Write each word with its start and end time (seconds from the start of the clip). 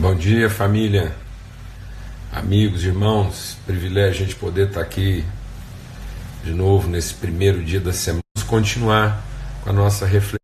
Bom 0.00 0.14
dia, 0.14 0.48
família, 0.48 1.14
amigos, 2.32 2.84
irmãos. 2.84 3.58
Privilégio 3.66 4.22
a 4.22 4.26
gente 4.26 4.34
poder 4.34 4.68
estar 4.68 4.80
aqui 4.80 5.22
de 6.42 6.54
novo 6.54 6.88
nesse 6.88 7.12
primeiro 7.12 7.62
dia 7.62 7.80
da 7.80 7.92
semana. 7.92 8.22
Vamos 8.34 8.48
continuar 8.48 9.22
com 9.60 9.68
a 9.68 9.72
nossa 9.74 10.06
reflexão. 10.06 10.40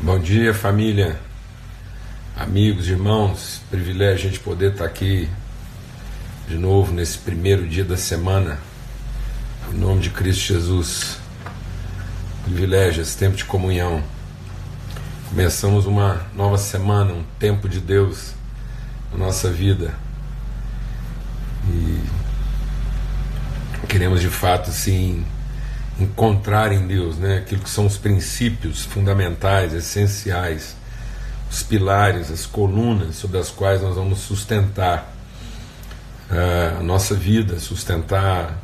Bom 0.00 0.18
dia, 0.18 0.52
família, 0.52 1.20
amigos, 2.36 2.88
irmãos. 2.88 3.60
Privilégio 3.70 4.26
a 4.26 4.30
gente 4.32 4.40
poder 4.40 4.72
estar 4.72 4.86
aqui 4.86 5.30
de 6.48 6.56
novo 6.56 6.92
nesse 6.92 7.16
primeiro 7.18 7.64
dia 7.68 7.84
da 7.84 7.96
semana. 7.96 8.58
Em 9.72 9.78
nome 9.78 10.00
de 10.00 10.10
Cristo 10.10 10.52
Jesus. 10.52 11.16
Privilégio, 12.42 13.02
esse 13.02 13.16
tempo 13.16 13.36
de 13.36 13.44
comunhão. 13.44 14.02
Começamos 15.30 15.86
uma 15.86 16.22
nova 16.34 16.58
semana, 16.58 17.12
um 17.12 17.22
tempo 17.38 17.68
de 17.68 17.78
Deus 17.78 18.32
na 19.12 19.18
nossa 19.26 19.48
vida. 19.48 19.94
E 21.68 22.00
queremos 23.86 24.20
de 24.20 24.28
fato 24.28 24.72
sim 24.72 25.24
encontrar 26.00 26.72
em 26.72 26.84
Deus, 26.84 27.16
né, 27.16 27.38
aquilo 27.38 27.62
que 27.62 27.70
são 27.70 27.86
os 27.86 27.96
princípios 27.96 28.84
fundamentais, 28.84 29.72
essenciais, 29.72 30.74
os 31.48 31.62
pilares, 31.62 32.28
as 32.32 32.44
colunas 32.44 33.14
sobre 33.14 33.38
as 33.38 33.50
quais 33.50 33.80
nós 33.80 33.94
vamos 33.94 34.18
sustentar 34.18 35.14
uh, 36.28 36.80
a 36.80 36.82
nossa 36.82 37.14
vida, 37.14 37.60
sustentar 37.60 38.58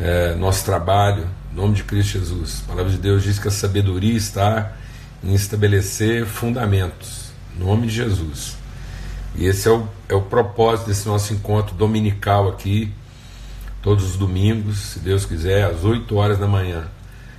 uh, 0.00 0.36
nosso 0.36 0.64
trabalho, 0.64 1.28
em 1.52 1.54
nome 1.54 1.76
de 1.76 1.84
Cristo 1.84 2.18
Jesus. 2.18 2.64
A 2.64 2.70
palavra 2.70 2.90
de 2.90 2.98
Deus 2.98 3.22
diz 3.22 3.38
que 3.38 3.46
a 3.46 3.52
sabedoria 3.52 4.16
está 4.16 4.81
em 5.22 5.34
estabelecer 5.34 6.26
fundamentos, 6.26 7.32
em 7.56 7.64
nome 7.64 7.86
de 7.86 7.94
Jesus. 7.94 8.56
E 9.34 9.46
esse 9.46 9.68
é 9.68 9.70
o, 9.70 9.88
é 10.08 10.14
o 10.14 10.22
propósito 10.22 10.88
desse 10.88 11.06
nosso 11.06 11.32
encontro 11.32 11.74
dominical 11.74 12.48
aqui, 12.48 12.92
todos 13.80 14.04
os 14.04 14.16
domingos, 14.16 14.78
se 14.78 14.98
Deus 14.98 15.24
quiser, 15.24 15.64
às 15.64 15.84
8 15.84 16.14
horas 16.14 16.38
da 16.38 16.46
manhã. 16.46 16.88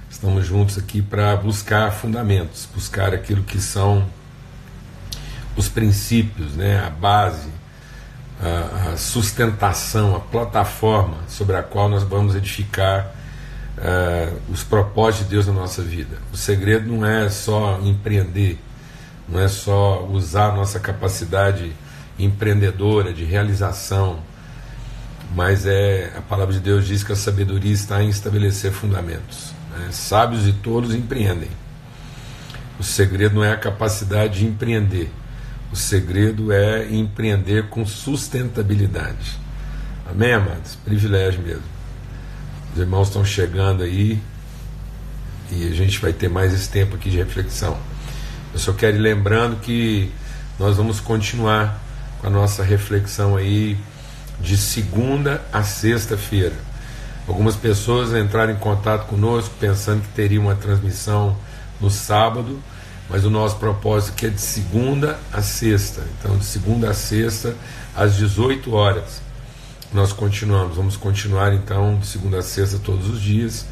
Estamos 0.09 0.45
juntos 0.45 0.77
aqui 0.77 1.02
para 1.02 1.35
buscar 1.35 1.91
fundamentos, 1.91 2.67
buscar 2.73 3.13
aquilo 3.13 3.44
que 3.44 3.59
são 3.59 4.07
os 5.55 5.67
princípios, 5.67 6.53
né, 6.53 6.83
a 6.85 6.89
base, 6.89 7.50
a, 8.41 8.91
a 8.91 8.97
sustentação, 8.97 10.16
a 10.16 10.19
plataforma 10.19 11.17
sobre 11.27 11.55
a 11.55 11.63
qual 11.63 11.88
nós 11.89 12.03
vamos 12.03 12.35
edificar 12.35 13.13
uh, 13.77 14.39
os 14.52 14.63
propósitos 14.63 15.27
de 15.27 15.35
Deus 15.35 15.47
na 15.47 15.53
nossa 15.53 15.81
vida. 15.81 16.17
O 16.31 16.38
segredo 16.38 16.91
não 16.91 17.05
é 17.05 17.29
só 17.29 17.79
empreender, 17.83 18.59
não 19.27 19.39
é 19.39 19.47
só 19.47 20.05
usar 20.05 20.49
a 20.49 20.55
nossa 20.55 20.79
capacidade 20.79 21.73
empreendedora 22.17 23.13
de 23.13 23.23
realização, 23.23 24.19
mas 25.35 25.66
é 25.66 26.13
a 26.16 26.21
palavra 26.21 26.53
de 26.53 26.59
Deus 26.59 26.85
diz 26.85 27.03
que 27.03 27.11
a 27.11 27.16
sabedoria 27.16 27.73
está 27.73 28.03
em 28.03 28.09
estabelecer 28.09 28.71
fundamentos. 28.71 29.53
Né? 29.71 29.88
Sábios 29.91 30.47
e 30.47 30.53
tolos 30.53 30.94
empreendem. 30.94 31.49
O 32.79 32.83
segredo 32.83 33.35
não 33.35 33.44
é 33.44 33.51
a 33.51 33.57
capacidade 33.57 34.39
de 34.39 34.45
empreender, 34.45 35.11
o 35.71 35.75
segredo 35.75 36.51
é 36.51 36.88
empreender 36.94 37.69
com 37.69 37.83
sustentabilidade. 37.83 39.39
Amém, 40.07 40.33
amados? 40.33 40.75
Privilégio 40.75 41.41
mesmo. 41.41 41.72
Os 42.73 42.79
irmãos 42.79 43.07
estão 43.07 43.23
chegando 43.23 43.83
aí 43.83 44.19
e 45.52 45.67
a 45.67 45.75
gente 45.75 45.99
vai 45.99 46.11
ter 46.11 46.27
mais 46.27 46.52
esse 46.52 46.67
tempo 46.67 46.95
aqui 46.95 47.07
de 47.07 47.17
reflexão. 47.17 47.77
Eu 48.52 48.57
só 48.57 48.73
quero 48.73 48.97
ir 48.97 48.99
lembrando 48.99 49.57
que 49.57 50.11
nós 50.57 50.75
vamos 50.75 50.99
continuar 50.99 51.79
com 52.19 52.25
a 52.25 52.29
nossa 52.31 52.63
reflexão 52.63 53.35
aí 53.35 53.77
de 54.39 54.57
segunda 54.57 55.44
a 55.53 55.61
sexta-feira. 55.61 56.56
Algumas 57.28 57.56
pessoas 57.56 58.11
entraram 58.11 58.53
em 58.53 58.57
contato 58.57 59.05
conosco 59.05 59.53
pensando 59.59 60.01
que 60.01 60.09
teria 60.09 60.41
uma 60.41 60.55
transmissão 60.55 61.38
no 61.79 61.91
sábado, 61.91 62.59
mas 63.07 63.23
o 63.23 63.29
nosso 63.29 63.57
propósito 63.57 64.13
aqui 64.13 64.25
é 64.25 64.29
de 64.29 64.41
segunda 64.41 65.19
a 65.31 65.44
sexta. 65.44 66.01
Então, 66.17 66.38
de 66.38 66.45
segunda 66.45 66.90
a 66.90 66.94
sexta, 66.95 67.55
às 67.95 68.16
18 68.16 68.73
horas 68.73 69.22
nós 69.93 70.11
continuamos. 70.11 70.75
Vamos 70.75 70.97
continuar 70.97 71.53
então 71.53 71.97
de 71.97 72.07
segunda 72.07 72.39
a 72.39 72.41
sexta 72.41 72.79
todos 72.79 73.07
os 73.07 73.21
dias 73.21 73.65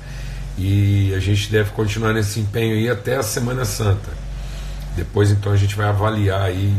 e 0.57 1.13
a 1.15 1.19
gente 1.19 1.51
deve 1.51 1.71
continuar 1.71 2.13
nesse 2.13 2.39
empenho 2.39 2.75
aí 2.75 2.89
até 2.89 3.17
a 3.17 3.23
Semana 3.23 3.65
Santa. 3.65 4.09
Depois 4.95 5.31
então 5.31 5.51
a 5.51 5.57
gente 5.57 5.75
vai 5.75 5.87
avaliar 5.87 6.43
aí 6.43 6.75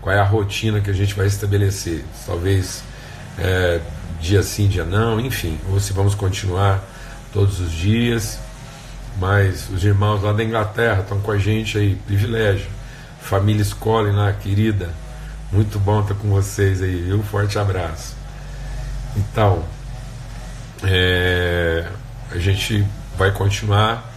qual 0.00 0.14
é 0.14 0.18
a 0.18 0.24
rotina 0.24 0.80
que 0.80 0.90
a 0.90 0.94
gente 0.94 1.14
vai 1.14 1.26
estabelecer. 1.26 2.04
Talvez 2.24 2.82
é, 3.38 3.80
dia 4.20 4.42
sim, 4.42 4.68
dia 4.68 4.84
não, 4.84 5.20
enfim, 5.20 5.58
ou 5.70 5.78
se 5.78 5.92
vamos 5.92 6.14
continuar 6.14 6.82
todos 7.32 7.60
os 7.60 7.72
dias. 7.72 8.38
Mas 9.18 9.68
os 9.70 9.84
irmãos 9.84 10.22
lá 10.22 10.32
da 10.32 10.44
Inglaterra 10.44 11.00
estão 11.00 11.20
com 11.20 11.30
a 11.30 11.38
gente 11.38 11.78
aí, 11.78 11.96
privilégio. 12.06 12.68
Família 13.20 13.62
Escola 13.62 14.10
lá, 14.12 14.32
querida. 14.32 14.90
Muito 15.50 15.78
bom 15.78 16.00
estar 16.00 16.14
com 16.14 16.28
vocês 16.28 16.82
aí, 16.82 17.02
viu? 17.02 17.22
Forte 17.22 17.58
abraço. 17.58 18.15
Então, 19.16 19.64
é, 20.82 21.88
a 22.30 22.38
gente 22.38 22.86
vai 23.16 23.32
continuar 23.32 24.12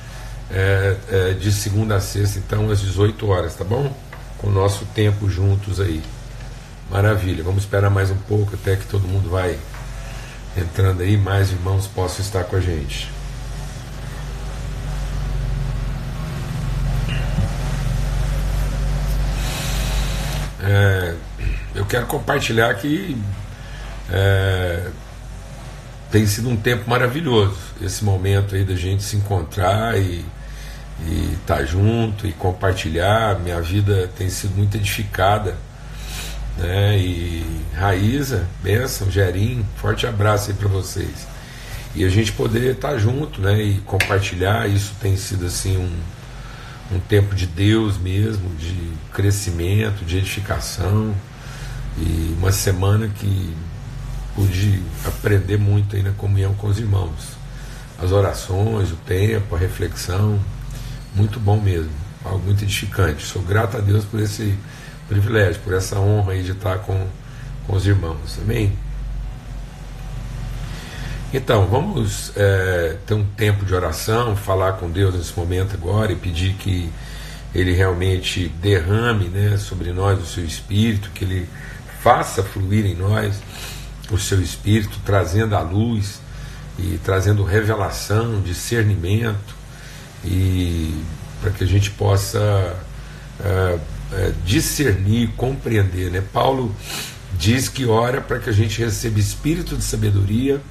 é, 0.51 0.97
é, 1.09 1.33
de 1.33 1.51
segunda 1.51 1.95
a 1.95 2.01
sexta, 2.01 2.39
então, 2.39 2.69
às 2.69 2.81
18 2.81 3.27
horas, 3.29 3.55
tá 3.55 3.63
bom? 3.63 3.95
Com 4.37 4.47
o 4.47 4.51
nosso 4.51 4.85
tempo 4.87 5.29
juntos 5.29 5.79
aí. 5.79 6.03
Maravilha, 6.89 7.43
vamos 7.43 7.63
esperar 7.63 7.89
mais 7.89 8.09
um 8.09 8.17
pouco 8.17 8.55
até 8.55 8.75
que 8.75 8.85
todo 8.85 9.07
mundo 9.07 9.29
vai 9.29 9.57
entrando 10.57 11.01
aí, 11.01 11.15
mais 11.17 11.51
irmãos 11.51 11.87
possam 11.87 12.25
estar 12.25 12.43
com 12.43 12.55
a 12.55 12.59
gente. 12.59 13.09
É, 20.61 21.15
eu 21.75 21.85
quero 21.85 22.05
compartilhar 22.07 22.73
que 22.75 23.17
é, 24.11 24.87
tem 26.11 26.25
sido 26.25 26.49
um 26.49 26.57
tempo 26.57 26.89
maravilhoso 26.89 27.57
esse 27.81 28.03
momento 28.03 28.55
aí 28.55 28.63
da 28.63 28.75
gente 28.75 29.03
se 29.03 29.15
encontrar 29.15 29.99
e 29.99 30.25
estar 31.33 31.57
tá 31.57 31.65
junto 31.65 32.27
e 32.27 32.33
compartilhar. 32.33 33.39
Minha 33.39 33.61
vida 33.61 34.09
tem 34.17 34.29
sido 34.29 34.55
muito 34.55 34.75
edificada. 34.75 35.55
Né? 36.57 36.97
E 36.97 37.45
Raíza, 37.73 38.47
benção, 38.61 39.09
Gerim, 39.09 39.65
forte 39.77 40.05
abraço 40.05 40.51
aí 40.51 40.57
para 40.57 40.67
vocês. 40.67 41.27
E 41.95 42.03
a 42.03 42.09
gente 42.09 42.31
poder 42.33 42.73
estar 42.73 42.89
tá 42.89 42.97
junto 42.97 43.41
né? 43.41 43.61
e 43.61 43.79
compartilhar, 43.81 44.67
isso 44.69 44.93
tem 44.99 45.15
sido 45.15 45.45
assim 45.45 45.77
um, 45.77 46.95
um 46.95 46.99
tempo 46.99 47.33
de 47.33 47.47
Deus 47.47 47.97
mesmo, 47.97 48.49
de 48.55 48.91
crescimento, 49.13 50.03
de 50.03 50.17
edificação. 50.17 51.15
E 51.97 52.35
uma 52.37 52.51
semana 52.51 53.07
que 53.07 53.55
pude 54.35 54.81
aprender 55.05 55.57
muito 55.57 55.95
aí 55.95 56.03
na 56.03 56.11
comunhão 56.11 56.53
com 56.53 56.67
os 56.67 56.79
irmãos. 56.79 57.37
As 58.01 58.11
orações, 58.11 58.91
o 58.91 58.95
tempo, 58.95 59.55
a 59.55 59.59
reflexão, 59.59 60.39
muito 61.13 61.39
bom 61.39 61.59
mesmo, 61.59 61.91
algo 62.23 62.45
muito 62.45 62.63
edificante. 62.63 63.25
Sou 63.25 63.41
grato 63.41 63.77
a 63.77 63.79
Deus 63.79 64.05
por 64.05 64.19
esse 64.19 64.57
privilégio, 65.07 65.61
por 65.61 65.73
essa 65.73 65.99
honra 65.99 66.33
aí 66.33 66.43
de 66.43 66.51
estar 66.51 66.79
com, 66.79 67.07
com 67.67 67.75
os 67.75 67.85
irmãos. 67.85 68.37
Amém? 68.41 68.71
Então, 71.31 71.67
vamos 71.67 72.31
é, 72.35 72.97
ter 73.05 73.13
um 73.13 73.23
tempo 73.23 73.63
de 73.63 73.75
oração, 73.75 74.35
falar 74.35 74.73
com 74.73 74.89
Deus 74.89 75.13
nesse 75.13 75.37
momento 75.37 75.75
agora 75.75 76.11
e 76.11 76.15
pedir 76.15 76.53
que 76.53 76.89
Ele 77.53 77.71
realmente 77.73 78.47
derrame 78.47 79.25
né, 79.25 79.57
sobre 79.57 79.91
nós 79.91 80.19
o 80.19 80.25
seu 80.25 80.43
Espírito, 80.43 81.11
que 81.11 81.25
Ele 81.25 81.47
faça 82.01 82.41
fluir 82.41 82.85
em 82.85 82.95
nós 82.95 83.39
o 84.15 84.19
seu 84.19 84.41
espírito, 84.41 84.99
trazendo 85.05 85.55
a 85.55 85.61
luz 85.61 86.21
e 86.77 86.99
trazendo 87.03 87.43
revelação, 87.43 88.41
discernimento, 88.41 89.55
e 90.23 91.03
para 91.41 91.51
que 91.51 91.63
a 91.63 91.67
gente 91.67 91.91
possa 91.91 92.75
é, 93.39 93.79
é, 94.11 94.33
discernir, 94.45 95.29
compreender. 95.35 96.11
Né? 96.11 96.23
Paulo 96.33 96.75
diz 97.37 97.69
que 97.69 97.85
ora 97.85 98.21
para 98.21 98.39
que 98.39 98.49
a 98.49 98.53
gente 98.53 98.79
receba 98.79 99.19
espírito 99.19 99.77
de 99.77 99.83
sabedoria 99.83 100.61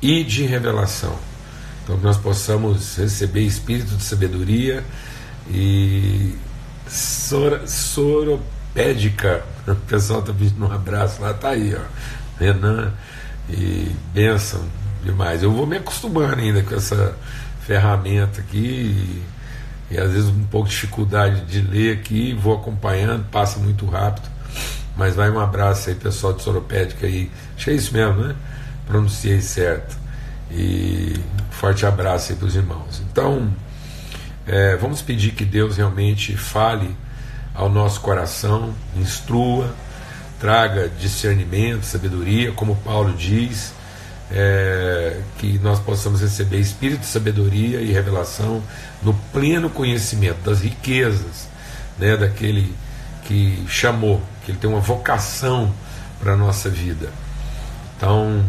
e 0.00 0.24
de 0.24 0.44
revelação. 0.44 1.18
Então, 1.82 1.98
que 1.98 2.04
nós 2.04 2.16
possamos 2.16 2.96
receber 2.96 3.42
espírito 3.42 3.94
de 3.96 4.02
sabedoria 4.02 4.82
e 5.48 6.34
sor, 6.88 7.62
soropédica. 7.66 9.44
O 9.66 9.74
pessoal 9.76 10.20
está 10.20 10.30
pedindo 10.30 10.66
um 10.66 10.70
abraço 10.70 11.22
lá, 11.22 11.32
tá 11.32 11.48
aí, 11.48 11.74
ó. 11.74 11.80
Renan 12.38 12.92
e 13.48 13.94
benção 14.12 14.62
demais. 15.02 15.42
Eu 15.42 15.52
vou 15.52 15.66
me 15.66 15.76
acostumando 15.76 16.40
ainda 16.40 16.62
com 16.62 16.74
essa 16.74 17.16
ferramenta 17.60 18.40
aqui 18.40 19.22
e, 19.90 19.94
e 19.94 19.98
às 19.98 20.12
vezes 20.12 20.28
um 20.28 20.44
pouco 20.44 20.68
de 20.68 20.74
dificuldade 20.74 21.42
de 21.42 21.60
ler 21.60 21.92
aqui, 21.92 22.34
vou 22.34 22.54
acompanhando, 22.54 23.24
passa 23.30 23.58
muito 23.58 23.86
rápido. 23.86 24.28
Mas 24.96 25.16
vai 25.16 25.30
um 25.30 25.40
abraço 25.40 25.88
aí, 25.88 25.94
pessoal 25.94 26.32
de 26.32 26.42
Soropédica 26.42 27.06
aí. 27.06 27.30
Achei 27.56 27.74
isso 27.74 27.92
mesmo, 27.92 28.22
né? 28.22 28.36
Pronunciei 28.86 29.40
certo. 29.40 29.96
E 30.50 31.18
forte 31.50 31.84
abraço 31.84 32.32
aí 32.32 32.38
para 32.38 32.46
os 32.46 32.54
irmãos. 32.54 33.02
Então, 33.10 33.52
é, 34.46 34.76
vamos 34.76 35.02
pedir 35.02 35.32
que 35.32 35.44
Deus 35.44 35.78
realmente 35.78 36.36
fale 36.36 36.96
ao 37.54 37.68
nosso 37.68 38.00
coração, 38.00 38.72
instrua, 38.96 39.74
traga 40.44 40.90
discernimento, 41.00 41.84
sabedoria, 41.84 42.52
como 42.52 42.76
Paulo 42.76 43.14
diz, 43.14 43.72
é, 44.30 45.18
que 45.38 45.58
nós 45.60 45.80
possamos 45.80 46.20
receber 46.20 46.58
espírito 46.58 47.00
de 47.00 47.06
sabedoria 47.06 47.80
e 47.80 47.90
revelação 47.90 48.62
no 49.02 49.14
pleno 49.32 49.70
conhecimento 49.70 50.42
das 50.44 50.60
riquezas 50.60 51.48
né, 51.98 52.14
daquele 52.14 52.74
que 53.24 53.64
chamou, 53.66 54.20
que 54.44 54.50
ele 54.50 54.58
tem 54.58 54.68
uma 54.68 54.80
vocação 54.80 55.72
para 56.20 56.34
a 56.34 56.36
nossa 56.36 56.68
vida. 56.68 57.08
Então, 57.96 58.44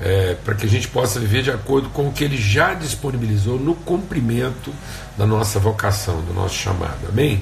é, 0.00 0.34
para 0.44 0.56
que 0.56 0.66
a 0.66 0.68
gente 0.68 0.88
possa 0.88 1.20
viver 1.20 1.44
de 1.44 1.52
acordo 1.52 1.88
com 1.90 2.08
o 2.08 2.12
que 2.12 2.24
ele 2.24 2.36
já 2.36 2.74
disponibilizou 2.74 3.60
no 3.60 3.76
cumprimento 3.76 4.74
da 5.16 5.24
nossa 5.24 5.60
vocação, 5.60 6.20
do 6.20 6.34
nosso 6.34 6.56
chamado. 6.56 7.06
Amém? 7.08 7.40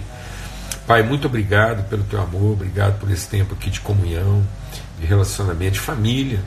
Pai, 0.86 1.02
muito 1.02 1.26
obrigado 1.26 1.88
pelo 1.88 2.04
teu 2.04 2.20
amor, 2.22 2.52
obrigado 2.52 3.00
por 3.00 3.10
esse 3.10 3.26
tempo 3.26 3.54
aqui 3.54 3.70
de 3.70 3.80
comunhão, 3.80 4.46
de 5.00 5.04
relacionamento, 5.04 5.72
de 5.72 5.80
família, 5.80 6.38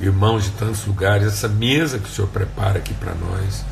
irmãos 0.00 0.44
de 0.44 0.50
tantos 0.50 0.86
lugares, 0.86 1.26
essa 1.26 1.48
mesa 1.48 1.98
que 1.98 2.08
o 2.08 2.08
Senhor 2.08 2.28
prepara 2.28 2.78
aqui 2.78 2.94
para 2.94 3.12
nós, 3.14 3.64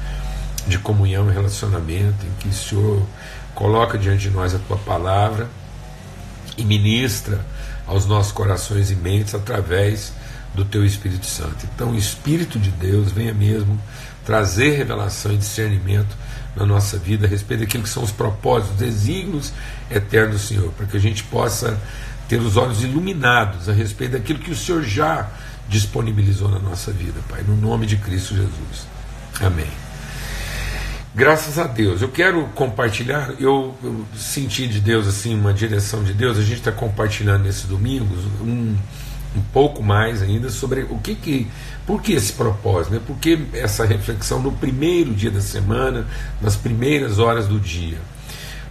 de 0.66 0.76
comunhão 0.76 1.30
e 1.30 1.32
relacionamento, 1.32 2.26
em 2.26 2.32
que 2.40 2.48
o 2.48 2.52
Senhor 2.52 3.06
coloca 3.54 3.96
diante 3.96 4.22
de 4.22 4.30
nós 4.30 4.52
a 4.56 4.58
tua 4.58 4.76
palavra 4.78 5.48
e 6.56 6.64
ministra 6.64 7.40
aos 7.86 8.04
nossos 8.04 8.32
corações 8.32 8.90
e 8.90 8.96
mentes 8.96 9.36
através 9.36 10.12
do 10.52 10.64
teu 10.64 10.84
Espírito 10.84 11.26
Santo. 11.26 11.64
Então, 11.72 11.92
o 11.92 11.96
Espírito 11.96 12.58
de 12.58 12.72
Deus 12.72 13.12
venha 13.12 13.32
mesmo 13.32 13.80
trazer 14.24 14.76
revelação 14.76 15.32
e 15.32 15.36
discernimento 15.36 16.16
na 16.56 16.66
nossa 16.66 16.98
vida 16.98 17.26
a 17.26 17.28
respeito 17.28 17.60
daquilo 17.60 17.82
que 17.82 17.88
são 17.88 18.02
os 18.02 18.10
propósitos, 18.10 18.72
os 18.72 18.78
desígnios 18.78 19.52
eternos 19.90 20.40
do 20.40 20.46
Senhor, 20.46 20.72
para 20.72 20.86
que 20.86 20.96
a 20.96 21.00
gente 21.00 21.22
possa 21.24 21.78
ter 22.28 22.40
os 22.40 22.56
olhos 22.56 22.82
iluminados 22.82 23.68
a 23.68 23.72
respeito 23.72 24.12
daquilo 24.12 24.38
que 24.38 24.50
o 24.50 24.56
Senhor 24.56 24.82
já 24.82 25.28
disponibilizou 25.68 26.48
na 26.48 26.58
nossa 26.58 26.90
vida, 26.90 27.20
Pai, 27.28 27.42
no 27.46 27.56
nome 27.56 27.86
de 27.86 27.96
Cristo 27.96 28.34
Jesus. 28.34 28.86
Amém. 29.40 29.68
Graças 31.14 31.58
a 31.58 31.66
Deus. 31.66 32.00
Eu 32.00 32.08
quero 32.08 32.44
compartilhar, 32.54 33.32
eu, 33.40 33.74
eu 33.82 34.06
senti 34.16 34.68
de 34.68 34.80
Deus 34.80 35.06
assim, 35.06 35.34
uma 35.34 35.52
direção 35.52 36.04
de 36.04 36.12
Deus, 36.12 36.38
a 36.38 36.42
gente 36.42 36.58
está 36.58 36.72
compartilhando 36.72 37.44
nesses 37.44 37.64
domingos 37.64 38.24
um 38.40 38.76
um 39.36 39.40
pouco 39.52 39.82
mais 39.82 40.22
ainda 40.22 40.48
sobre 40.50 40.82
o 40.82 40.98
que 40.98 41.14
que 41.14 41.46
por 41.86 42.02
que 42.02 42.12
esse 42.12 42.32
propósito, 42.32 42.94
né? 42.94 43.00
por 43.06 43.16
que 43.16 43.38
essa 43.52 43.84
reflexão 43.84 44.40
no 44.40 44.52
primeiro 44.52 45.14
dia 45.14 45.30
da 45.30 45.40
semana, 45.40 46.06
nas 46.40 46.56
primeiras 46.56 47.18
horas 47.18 47.46
do 47.46 47.58
dia, 47.58 47.98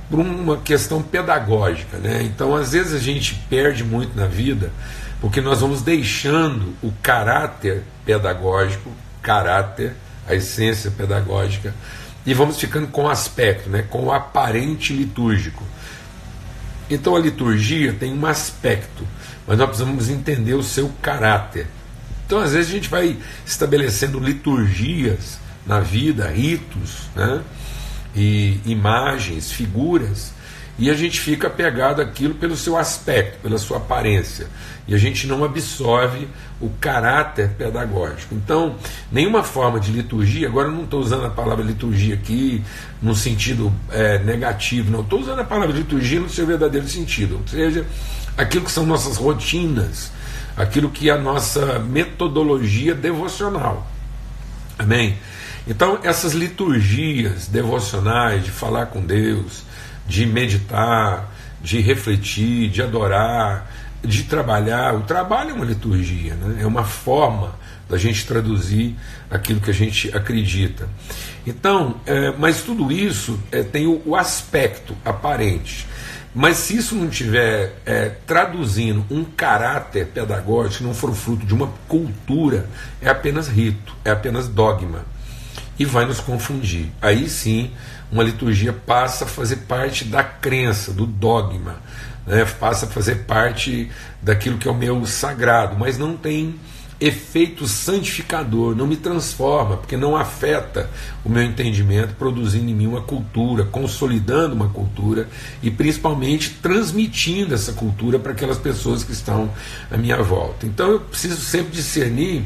por 0.10 0.20
uma 0.20 0.58
questão 0.58 1.02
pedagógica, 1.02 1.98
né? 1.98 2.24
Então 2.24 2.56
às 2.56 2.72
vezes 2.72 2.94
a 2.94 3.00
gente 3.00 3.36
perde 3.50 3.84
muito 3.84 4.16
na 4.16 4.26
vida 4.26 4.72
porque 5.20 5.42
nós 5.42 5.62
vamos 5.62 5.82
deixando 5.82 6.74
o 6.82 6.94
caráter 7.02 7.84
pedagógico, 8.06 8.92
caráter, 9.22 9.94
a 10.28 10.36
essência 10.36 10.92
pedagógica 10.92 11.74
e 12.26 12.34
vamos 12.34 12.60
ficando 12.60 12.88
com 12.88 13.04
o 13.04 13.10
aspecto, 13.10 13.70
né? 13.70 13.84
Com 13.90 14.06
o 14.06 14.12
aparente 14.12 14.94
litúrgico. 14.94 15.64
Então 16.90 17.16
a 17.16 17.20
liturgia 17.20 17.94
tem 17.94 18.14
um 18.14 18.26
aspecto 18.26 19.06
mas 19.48 19.58
nós 19.58 19.68
precisamos 19.70 20.10
entender 20.10 20.54
o 20.54 20.64
seu 20.64 20.92
caráter. 21.02 21.68
Então, 22.26 22.40
às 22.40 22.52
vezes, 22.52 22.70
a 22.70 22.74
gente 22.74 22.90
vai 22.90 23.18
estabelecendo 23.46 24.20
liturgias 24.20 25.40
na 25.66 25.80
vida, 25.80 26.28
ritos, 26.28 27.10
né? 27.16 27.42
e 28.16 28.60
imagens, 28.66 29.52
figuras, 29.52 30.34
e 30.80 30.90
a 30.92 30.94
gente 30.94 31.20
fica 31.20 31.48
apegado 31.48 32.02
àquilo 32.02 32.36
pelo 32.36 32.56
seu 32.56 32.78
aspecto, 32.78 33.40
pela 33.42 33.58
sua 33.58 33.78
aparência, 33.78 34.48
e 34.88 34.94
a 34.94 34.98
gente 34.98 35.26
não 35.26 35.44
absorve 35.44 36.28
o 36.62 36.70
caráter 36.80 37.50
pedagógico. 37.50 38.36
Então, 38.36 38.76
nenhuma 39.12 39.44
forma 39.44 39.80
de 39.80 39.92
liturgia, 39.92 40.48
agora 40.48 40.68
eu 40.68 40.74
não 40.74 40.84
estou 40.84 41.00
usando 41.00 41.26
a 41.26 41.30
palavra 41.30 41.64
liturgia 41.64 42.16
aqui 42.16 42.64
no 43.02 43.16
sentido 43.16 43.74
é, 43.92 44.20
negativo, 44.20 44.92
não, 44.92 45.02
estou 45.02 45.20
usando 45.20 45.40
a 45.40 45.46
palavra 45.46 45.76
liturgia 45.76 46.20
no 46.20 46.30
seu 46.30 46.46
verdadeiro 46.46 46.88
sentido, 46.88 47.40
ou 47.42 47.48
seja, 47.48 47.86
aquilo 48.38 48.66
que 48.66 48.72
são 48.72 48.86
nossas 48.86 49.18
rotinas, 49.18 50.12
aquilo 50.56 50.90
que 50.90 51.10
é 51.10 51.14
a 51.14 51.18
nossa 51.18 51.80
metodologia 51.80 52.94
devocional. 52.94 53.88
Amém? 54.78 55.18
Então, 55.68 56.00
essas 56.04 56.34
liturgias 56.34 57.48
devocionais 57.48 58.46
de 58.46 58.52
falar 58.52 58.86
com 58.86 59.02
Deus, 59.02 59.64
de 60.08 60.26
meditar, 60.26 61.30
de 61.62 61.82
refletir, 61.82 62.70
de 62.70 62.82
adorar, 62.82 63.70
de 64.04 64.24
trabalhar, 64.24 64.96
o 64.96 65.02
trabalho 65.02 65.50
é 65.50 65.54
uma 65.54 65.66
liturgia, 65.66 66.36
né? 66.36 66.62
é 66.62 66.66
uma 66.66 66.86
forma 66.86 67.56
da 67.90 67.98
gente 67.98 68.26
traduzir 68.26 68.96
aquilo 69.30 69.60
que 69.60 69.72
a 69.72 69.74
gente 69.74 70.16
acredita. 70.16 70.88
Então, 71.46 71.96
é, 72.06 72.34
mas 72.38 72.62
tudo 72.62 72.92
isso 72.92 73.40
é, 73.52 73.64
tem 73.64 73.88
o, 73.88 74.02
o 74.06 74.16
aspecto 74.16 74.96
aparente. 75.04 75.88
Mas 76.38 76.58
se 76.58 76.78
isso 76.78 76.94
não 76.94 77.10
estiver 77.10 77.74
é, 77.84 78.12
traduzindo 78.28 79.04
um 79.10 79.24
caráter 79.24 80.06
pedagógico, 80.06 80.84
não 80.84 80.94
for 80.94 81.12
fruto 81.16 81.44
de 81.48 81.52
uma 81.52 81.74
cultura, 81.88 82.70
é 83.02 83.10
apenas 83.10 83.48
rito, 83.48 83.96
é 84.06 84.12
apenas 84.12 84.48
dogma. 84.48 85.04
E 85.80 85.84
vai 85.84 86.06
nos 86.06 86.20
confundir. 86.20 86.92
Aí 87.02 87.28
sim, 87.28 87.72
uma 88.12 88.24
liturgia 88.24 88.72
passa 88.72 89.26
a 89.26 89.28
fazer 89.28 89.56
parte 89.68 90.06
da 90.06 90.24
crença, 90.24 90.94
do 90.94 91.08
dogma, 91.08 91.78
né? 92.28 92.46
passa 92.46 92.86
a 92.86 92.90
fazer 92.90 93.26
parte 93.26 93.90
daquilo 94.22 94.60
que 94.60 94.68
é 94.68 94.72
o 94.72 94.76
meu 94.76 95.08
sagrado, 95.08 95.76
mas 95.76 95.98
não 95.98 96.16
tem 96.16 96.54
efeito 97.00 97.68
santificador, 97.68 98.76
não 98.76 98.88
me 98.88 98.96
transforma, 98.96 99.78
porque 99.78 99.96
não 99.96 100.16
afeta 100.16 100.90
o 101.24 101.30
meu 101.30 101.44
entendimento, 101.44 102.16
produzindo 102.16 102.70
em 102.70 102.74
mim 102.74 102.88
uma 102.88 103.02
cultura, 103.02 103.66
consolidando 103.66 104.56
uma 104.56 104.70
cultura 104.70 105.28
e 105.62 105.70
principalmente 105.70 106.58
transmitindo 106.62 107.54
essa 107.54 107.74
cultura 107.74 108.18
para 108.18 108.32
aquelas 108.32 108.58
pessoas 108.58 109.04
que 109.04 109.12
estão 109.12 109.52
à 109.92 109.98
minha 109.98 110.22
volta. 110.24 110.66
Então 110.66 110.90
eu 110.90 111.00
preciso 111.00 111.40
sempre 111.40 111.72
discernir 111.72 112.44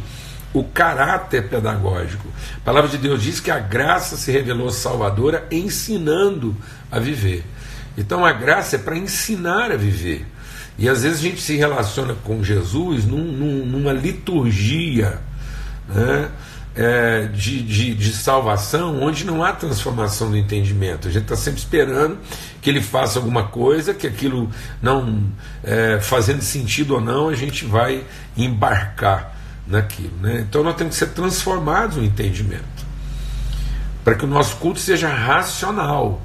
o 0.54 0.64
caráter 0.64 1.48
pedagógico. 1.48 2.28
A 2.58 2.60
palavra 2.60 2.90
de 2.90 2.98
Deus 2.98 3.24
diz 3.24 3.40
que 3.40 3.52
a 3.52 3.60
graça 3.60 4.18
se 4.18 4.32
revelou 4.32 4.70
salvadora 4.70 5.48
ensinando 5.50 6.56
a 6.92 7.00
viver. 7.00 7.46
Então 7.98 8.26
a 8.26 8.32
graça 8.32 8.76
é 8.76 8.80
para 8.80 8.98
ensinar 8.98 9.72
a 9.72 9.78
viver. 9.78 10.26
E 10.78 10.90
às 10.90 11.04
vezes 11.04 11.20
a 11.20 11.22
gente 11.22 11.42
se 11.42 11.56
relaciona 11.56 12.16
com 12.24 12.44
Jesus 12.44 13.06
num, 13.06 13.24
num, 13.24 13.66
numa 13.66 13.94
liturgia 13.94 15.20
né, 15.88 16.30
é, 16.76 17.28
de, 17.28 17.62
de, 17.62 17.94
de, 17.94 18.14
salvação 18.14 19.02
onde 19.02 19.26
não 19.26 19.44
há 19.44 19.52
transformação 19.52 20.32
do 20.32 20.38
entendimento. 20.38 21.08
A 21.08 21.12
gente 21.12 21.24
está 21.24 21.36
sempre 21.36 21.60
esperando 21.60 22.18
que 22.62 22.70
ele 22.70 22.82
faça 22.82 23.20
alguma 23.20 23.44
coisa, 23.44 23.94
que 23.94 24.08
aquilo 24.08 24.50
não 24.82 25.24
é, 25.64 26.00
fazendo 26.00 26.42
sentido 26.42 26.96
ou 26.96 27.02
não, 27.02 27.30
a 27.30 27.36
gente 27.36 27.66
vai 27.66 28.04
embarcar 28.36 29.36
naquilo. 29.68 30.18
Né? 30.22 30.46
Então 30.48 30.64
nós 30.64 30.76
temos 30.76 30.94
que 30.94 31.00
ser 31.00 31.12
transformados 31.12 31.98
no 31.98 32.04
entendimento. 32.04 32.82
Para 34.04 34.16
que 34.16 34.26
o 34.26 34.28
nosso 34.28 34.56
culto 34.56 34.80
seja 34.80 35.10
racional 35.10 36.22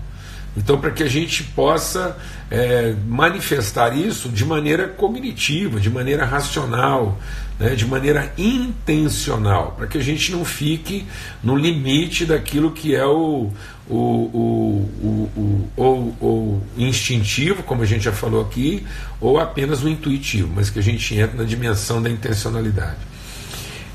então, 0.57 0.81
para 0.81 0.91
que 0.91 1.03
a 1.03 1.09
gente 1.09 1.43
possa 1.45 2.17
é, 2.51 2.95
manifestar 3.07 3.97
isso 3.97 4.29
de 4.29 4.45
maneira 4.45 4.87
cognitiva, 4.89 5.81
de 5.81 5.91
maneira 5.91 6.25
racional, 6.25 7.19
né, 7.59 7.75
de 7.75 7.87
maneira 7.87 8.33
intencional, 8.39 9.75
para 9.77 9.87
que 9.87 9.99
a 9.99 10.03
gente 10.03 10.31
não 10.31 10.45
fique 10.45 11.07
no 11.43 11.57
limite 11.57 12.25
daquilo 12.25 12.71
que 12.71 12.95
é 12.95 13.05
o, 13.05 13.51
o, 13.89 13.97
o, 13.97 15.71
o, 15.77 15.83
o, 15.83 16.63
instintivo, 16.77 17.63
como 17.63 17.83
a 17.83 17.87
gente 17.87 18.05
já 18.05 18.13
falou 18.13 18.43
aqui, 18.43 18.87
ou 19.21 19.41
apenas 19.41 19.83
o 19.83 19.89
intuitivo, 19.89 20.51
mas 20.55 20.71
que 20.71 20.79
a 20.79 20.83
gente 20.83 21.15
entre 21.17 21.37
na 21.37 21.45
dimensão 21.45 22.01
da 22.01 22.11
intencionalidade. 22.11 22.99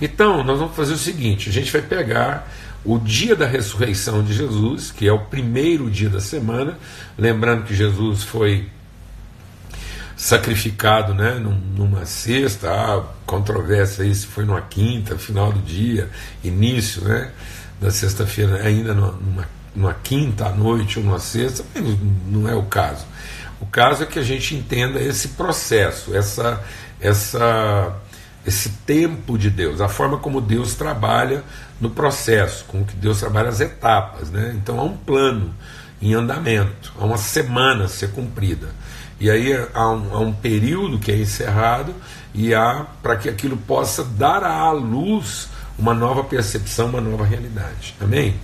Então, 0.01 0.43
nós 0.43 0.57
vamos 0.57 0.75
fazer 0.75 0.93
o 0.93 0.97
seguinte: 0.97 1.47
a 1.49 1.53
gente 1.53 1.71
vai 1.71 1.81
pegar 1.81 2.51
o 2.83 2.97
dia 2.97 3.35
da 3.35 3.45
ressurreição 3.45 4.23
de 4.23 4.33
Jesus, 4.33 4.91
que 4.91 5.07
é 5.07 5.13
o 5.13 5.19
primeiro 5.19 5.89
dia 5.89 6.09
da 6.09 6.19
semana, 6.19 6.77
lembrando 7.17 7.63
que 7.63 7.75
Jesus 7.75 8.23
foi 8.23 8.67
sacrificado 10.17 11.13
né, 11.13 11.41
numa 11.75 12.05
sexta, 12.05 12.69
há 12.69 13.03
controvérsia 13.25 14.03
aí 14.03 14.13
se 14.13 14.27
foi 14.27 14.45
numa 14.45 14.61
quinta, 14.61 15.17
final 15.17 15.51
do 15.51 15.59
dia, 15.59 16.09
início 16.43 17.03
né, 17.03 17.31
da 17.79 17.89
sexta-feira, 17.89 18.61
ainda 18.63 18.93
numa, 18.93 19.49
numa 19.75 19.93
quinta 19.95 20.45
à 20.45 20.51
noite 20.51 20.99
ou 20.99 21.05
numa 21.05 21.19
sexta, 21.19 21.63
não 22.27 22.47
é 22.47 22.53
o 22.53 22.63
caso. 22.63 23.05
O 23.59 23.65
caso 23.65 24.03
é 24.03 24.05
que 24.05 24.19
a 24.19 24.23
gente 24.23 24.55
entenda 24.55 25.01
esse 25.01 25.29
processo, 25.29 26.15
essa, 26.15 26.63
essa, 26.99 27.95
esse 28.45 28.69
tempo 28.69 29.37
de 29.37 29.49
Deus, 29.49 29.81
a 29.81 29.87
forma 29.87 30.17
como 30.17 30.41
Deus 30.41 30.73
trabalha 30.75 31.43
no 31.79 31.89
processo, 31.89 32.65
como 32.67 32.85
que 32.85 32.95
Deus 32.95 33.19
trabalha 33.19 33.49
as 33.49 33.59
etapas. 33.59 34.29
Né? 34.29 34.53
Então 34.55 34.79
há 34.79 34.83
um 34.83 34.97
plano 34.97 35.53
em 36.01 36.13
andamento, 36.13 36.91
há 36.99 37.05
uma 37.05 37.17
semana 37.17 37.85
a 37.85 37.87
ser 37.87 38.11
cumprida. 38.11 38.69
E 39.19 39.29
aí 39.29 39.53
há 39.73 39.89
um, 39.89 40.15
há 40.15 40.19
um 40.19 40.33
período 40.33 40.97
que 40.97 41.11
é 41.11 41.17
encerrado 41.17 41.93
e 42.33 42.55
há 42.55 42.87
para 43.03 43.15
que 43.15 43.29
aquilo 43.29 43.55
possa 43.55 44.03
dar 44.03 44.43
à 44.43 44.71
luz 44.71 45.47
uma 45.77 45.93
nova 45.93 46.23
percepção, 46.23 46.87
uma 46.87 47.01
nova 47.01 47.23
realidade. 47.23 47.95
Amém? 48.01 48.35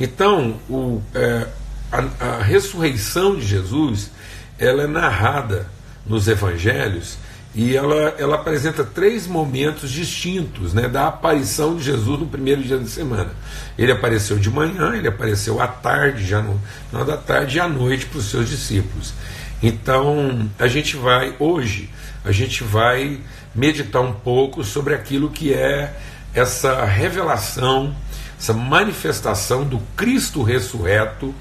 Então, 0.00 0.60
o, 0.68 1.02
é, 1.12 1.48
a, 1.90 2.24
a 2.24 2.42
ressurreição 2.42 3.34
de 3.36 3.44
Jesus 3.44 4.12
ela 4.58 4.84
é 4.84 4.86
narrada 4.86 5.66
nos 6.06 6.28
evangelhos 6.28 7.18
e 7.54 7.76
ela, 7.76 8.14
ela 8.18 8.36
apresenta 8.36 8.84
três 8.84 9.26
momentos 9.26 9.90
distintos 9.90 10.74
né, 10.74 10.88
da 10.88 11.08
aparição 11.08 11.76
de 11.76 11.82
Jesus 11.82 12.20
no 12.20 12.26
primeiro 12.26 12.62
dia 12.62 12.78
da 12.78 12.86
semana. 12.86 13.30
Ele 13.76 13.90
apareceu 13.90 14.38
de 14.38 14.50
manhã, 14.50 14.94
ele 14.94 15.08
apareceu 15.08 15.60
à 15.60 15.66
tarde, 15.66 16.26
já 16.26 16.42
no 16.42 16.60
final 16.90 17.04
da 17.04 17.16
tarde, 17.16 17.56
e 17.56 17.60
à 17.60 17.66
noite 17.66 18.06
para 18.06 18.18
os 18.18 18.30
seus 18.30 18.48
discípulos. 18.48 19.14
Então, 19.62 20.48
a 20.58 20.68
gente 20.68 20.96
vai, 20.96 21.34
hoje, 21.38 21.90
a 22.24 22.30
gente 22.30 22.62
vai 22.62 23.18
meditar 23.54 24.02
um 24.02 24.12
pouco 24.12 24.62
sobre 24.62 24.94
aquilo 24.94 25.30
que 25.30 25.52
é 25.52 25.96
essa 26.34 26.84
revelação, 26.84 27.94
essa 28.38 28.52
manifestação 28.52 29.64
do 29.64 29.80
Cristo 29.96 30.42
ressurreto 30.42 31.34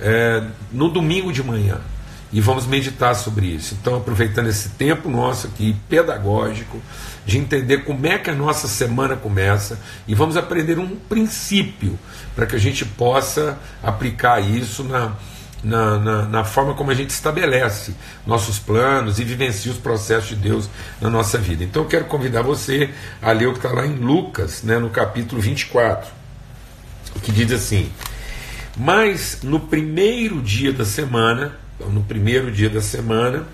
é, 0.00 0.42
no 0.72 0.88
domingo 0.88 1.32
de 1.32 1.42
manhã. 1.42 1.80
E 2.32 2.40
vamos 2.40 2.66
meditar 2.66 3.14
sobre 3.14 3.46
isso. 3.46 3.76
Então, 3.80 3.96
aproveitando 3.96 4.48
esse 4.48 4.70
tempo 4.70 5.10
nosso 5.10 5.48
aqui, 5.48 5.76
pedagógico, 5.88 6.80
de 7.26 7.38
entender 7.38 7.84
como 7.84 8.06
é 8.06 8.16
que 8.18 8.30
a 8.30 8.34
nossa 8.34 8.66
semana 8.66 9.16
começa, 9.16 9.78
e 10.08 10.14
vamos 10.14 10.36
aprender 10.36 10.78
um 10.78 10.96
princípio 10.96 11.98
para 12.34 12.46
que 12.46 12.56
a 12.56 12.58
gente 12.58 12.84
possa 12.84 13.58
aplicar 13.82 14.40
isso 14.40 14.82
na, 14.82 15.12
na, 15.62 15.98
na, 15.98 16.22
na, 16.22 16.44
forma 16.44 16.74
como 16.74 16.90
a 16.90 16.94
gente 16.94 17.10
estabelece 17.10 17.94
nossos 18.26 18.58
planos 18.58 19.20
e 19.20 19.24
vivencia 19.24 19.70
os 19.70 19.78
processos 19.78 20.30
de 20.30 20.36
Deus 20.36 20.68
na 21.00 21.08
nossa 21.08 21.38
vida. 21.38 21.62
Então 21.62 21.82
eu 21.82 21.88
quero 21.88 22.06
convidar 22.06 22.42
você 22.42 22.90
a 23.20 23.30
ler 23.30 23.46
o 23.46 23.52
que 23.52 23.58
está 23.58 23.70
lá 23.70 23.86
em 23.86 23.94
Lucas, 23.94 24.62
né, 24.62 24.78
no 24.78 24.90
capítulo 24.90 25.40
24, 25.40 26.10
que 27.22 27.30
diz 27.30 27.52
assim: 27.52 27.92
Mas 28.76 29.40
no 29.42 29.60
primeiro 29.60 30.42
dia 30.42 30.72
da 30.72 30.84
semana, 30.84 31.61
no 31.90 32.02
primeiro 32.02 32.50
dia 32.50 32.68
da 32.68 32.80
semana, 32.80 33.46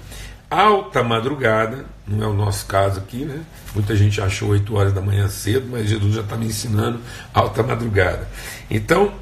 alta 0.51 1.03
madrugada, 1.03 1.85
não 2.07 2.27
é 2.27 2.29
o 2.29 2.35
nosso 2.35 2.67
caso 2.67 3.01
aqui, 3.01 3.25
né? 3.25 3.41
Muita 3.75 3.95
gente 3.95 4.21
achou 4.21 4.51
8 4.51 4.75
horas 4.77 4.93
da 4.93 5.01
manhã 5.01 5.29
cedo, 5.29 5.69
mas 5.71 5.89
Jesus 5.89 6.15
já 6.15 6.23
está 6.23 6.37
me 6.37 6.47
ensinando 6.47 7.01
alta 7.35 7.63
madrugada. 7.63 8.27
Então, 8.71 9.13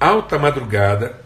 alta 0.00 0.38
madrugada, 0.38 1.16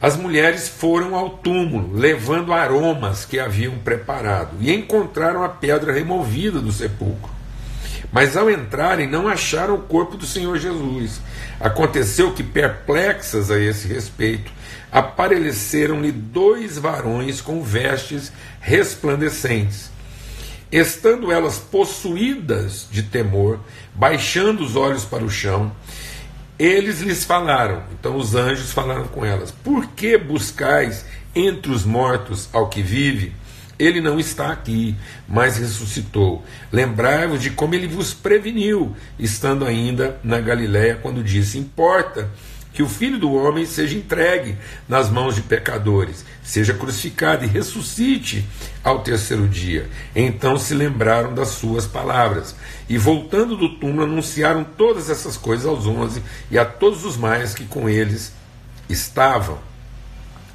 as 0.00 0.16
mulheres 0.16 0.68
foram 0.68 1.14
ao 1.14 1.30
túmulo, 1.30 1.96
levando 1.96 2.52
aromas 2.52 3.24
que 3.24 3.40
haviam 3.40 3.78
preparado, 3.78 4.56
e 4.60 4.70
encontraram 4.72 5.42
a 5.42 5.48
pedra 5.48 5.92
removida 5.92 6.60
do 6.60 6.70
sepulcro. 6.70 7.32
Mas 8.12 8.36
ao 8.36 8.50
entrarem, 8.50 9.08
não 9.08 9.26
acharam 9.26 9.74
o 9.74 9.82
corpo 9.82 10.16
do 10.16 10.26
Senhor 10.26 10.58
Jesus. 10.58 11.20
Aconteceu 11.58 12.32
que, 12.32 12.42
perplexas 12.42 13.50
a 13.50 13.58
esse 13.58 13.88
respeito, 13.88 14.52
apareceram-lhe 14.94 16.12
dois 16.12 16.78
varões 16.78 17.40
com 17.40 17.60
vestes 17.64 18.32
resplandecentes. 18.60 19.90
Estando 20.70 21.32
elas 21.32 21.58
possuídas 21.58 22.86
de 22.92 23.02
temor, 23.02 23.58
baixando 23.92 24.62
os 24.62 24.76
olhos 24.76 25.04
para 25.04 25.24
o 25.24 25.30
chão, 25.30 25.72
eles 26.56 27.00
lhes 27.00 27.24
falaram, 27.24 27.82
então 27.92 28.16
os 28.16 28.36
anjos 28.36 28.72
falaram 28.72 29.08
com 29.08 29.24
elas: 29.24 29.50
Por 29.50 29.88
que 29.88 30.16
buscais 30.16 31.04
entre 31.34 31.72
os 31.72 31.84
mortos 31.84 32.48
ao 32.52 32.68
que 32.68 32.80
vive? 32.80 33.32
Ele 33.76 34.00
não 34.00 34.20
está 34.20 34.52
aqui, 34.52 34.94
mas 35.26 35.58
ressuscitou. 35.58 36.44
Lembrai-vos 36.70 37.42
de 37.42 37.50
como 37.50 37.74
ele 37.74 37.88
vos 37.88 38.14
preveniu, 38.14 38.94
estando 39.18 39.64
ainda 39.64 40.20
na 40.22 40.38
Galiléia, 40.40 40.94
quando 41.02 41.24
disse: 41.24 41.58
Importa 41.58 42.30
que 42.74 42.82
o 42.82 42.88
filho 42.88 43.18
do 43.18 43.32
homem 43.32 43.64
seja 43.64 43.96
entregue 43.96 44.58
nas 44.88 45.08
mãos 45.08 45.36
de 45.36 45.42
pecadores, 45.42 46.24
seja 46.42 46.74
crucificado 46.74 47.44
e 47.44 47.48
ressuscite 47.48 48.44
ao 48.82 48.98
terceiro 48.98 49.46
dia. 49.46 49.88
Então 50.14 50.58
se 50.58 50.74
lembraram 50.74 51.32
das 51.32 51.48
suas 51.50 51.86
palavras. 51.86 52.56
E 52.88 52.98
voltando 52.98 53.56
do 53.56 53.78
túmulo, 53.78 54.02
anunciaram 54.02 54.64
todas 54.64 55.08
essas 55.08 55.36
coisas 55.36 55.64
aos 55.64 55.86
onze 55.86 56.20
e 56.50 56.58
a 56.58 56.64
todos 56.64 57.04
os 57.04 57.16
mais 57.16 57.54
que 57.54 57.64
com 57.64 57.88
eles 57.88 58.32
estavam. 58.88 59.58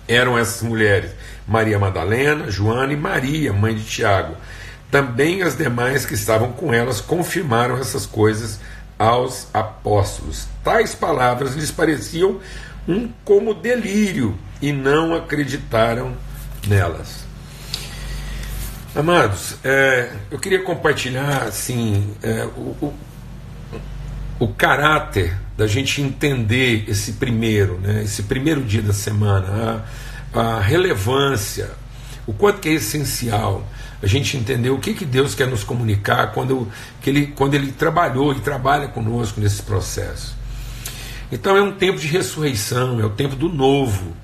Eram 0.05 0.37
essas 0.37 0.61
mulheres 0.61 1.11
Maria 1.47 1.79
Madalena, 1.79 2.51
Joana 2.51 2.91
e 2.91 2.97
Maria, 2.97 3.53
mãe 3.53 3.73
de 3.73 3.85
Tiago. 3.85 4.35
Também 4.91 5.41
as 5.41 5.55
demais 5.55 6.05
que 6.05 6.15
estavam 6.15 6.51
com 6.51 6.73
elas 6.73 6.99
confirmaram 6.99 7.77
essas 7.77 8.05
coisas 8.05 8.59
aos 8.99 9.47
apóstolos. 9.53 10.45
Tais 10.61 10.93
palavras 10.93 11.55
lhes 11.55 11.71
pareciam 11.71 12.39
um 12.85 13.09
como 13.23 13.53
delírio 13.53 14.37
e 14.61 14.73
não 14.73 15.15
acreditaram 15.15 16.13
nelas. 16.67 17.23
Amados, 18.93 19.55
é, 19.63 20.11
eu 20.29 20.37
queria 20.37 20.61
compartilhar 20.61 21.43
assim 21.43 22.13
é, 22.21 22.43
o, 22.57 22.75
o, 22.81 22.93
o, 24.39 24.47
caráter 24.49 25.37
da 25.55 25.67
gente 25.67 26.01
entender 26.01 26.85
esse 26.87 27.13
primeiro, 27.13 27.77
né, 27.79 28.01
esse 28.03 28.23
primeiro 28.23 28.61
dia 28.63 28.81
da 28.81 28.91
semana, 28.91 29.85
a, 30.33 30.41
a 30.41 30.59
relevância, 30.59 31.69
o 32.25 32.33
quanto 32.33 32.59
que 32.59 32.69
é 32.69 32.73
essencial 32.73 33.63
a 34.01 34.07
gente 34.07 34.37
entender 34.37 34.69
o 34.69 34.77
que, 34.77 34.93
que 34.93 35.05
Deus 35.05 35.35
quer 35.35 35.47
nos 35.47 35.63
comunicar 35.63 36.31
quando, 36.31 36.67
que 37.01 37.09
ele, 37.09 37.27
quando 37.27 37.53
Ele 37.53 37.71
trabalhou 37.71 38.31
e 38.33 38.39
trabalha 38.39 38.87
conosco 38.87 39.41
nesse 39.41 39.61
processo. 39.61 40.37
Então 41.31 41.55
é 41.55 41.61
um 41.61 41.73
tempo 41.73 41.99
de 41.99 42.07
ressurreição, 42.07 42.99
é 42.99 43.05
o 43.05 43.09
tempo 43.09 43.35
do 43.35 43.49
novo, 43.49 44.15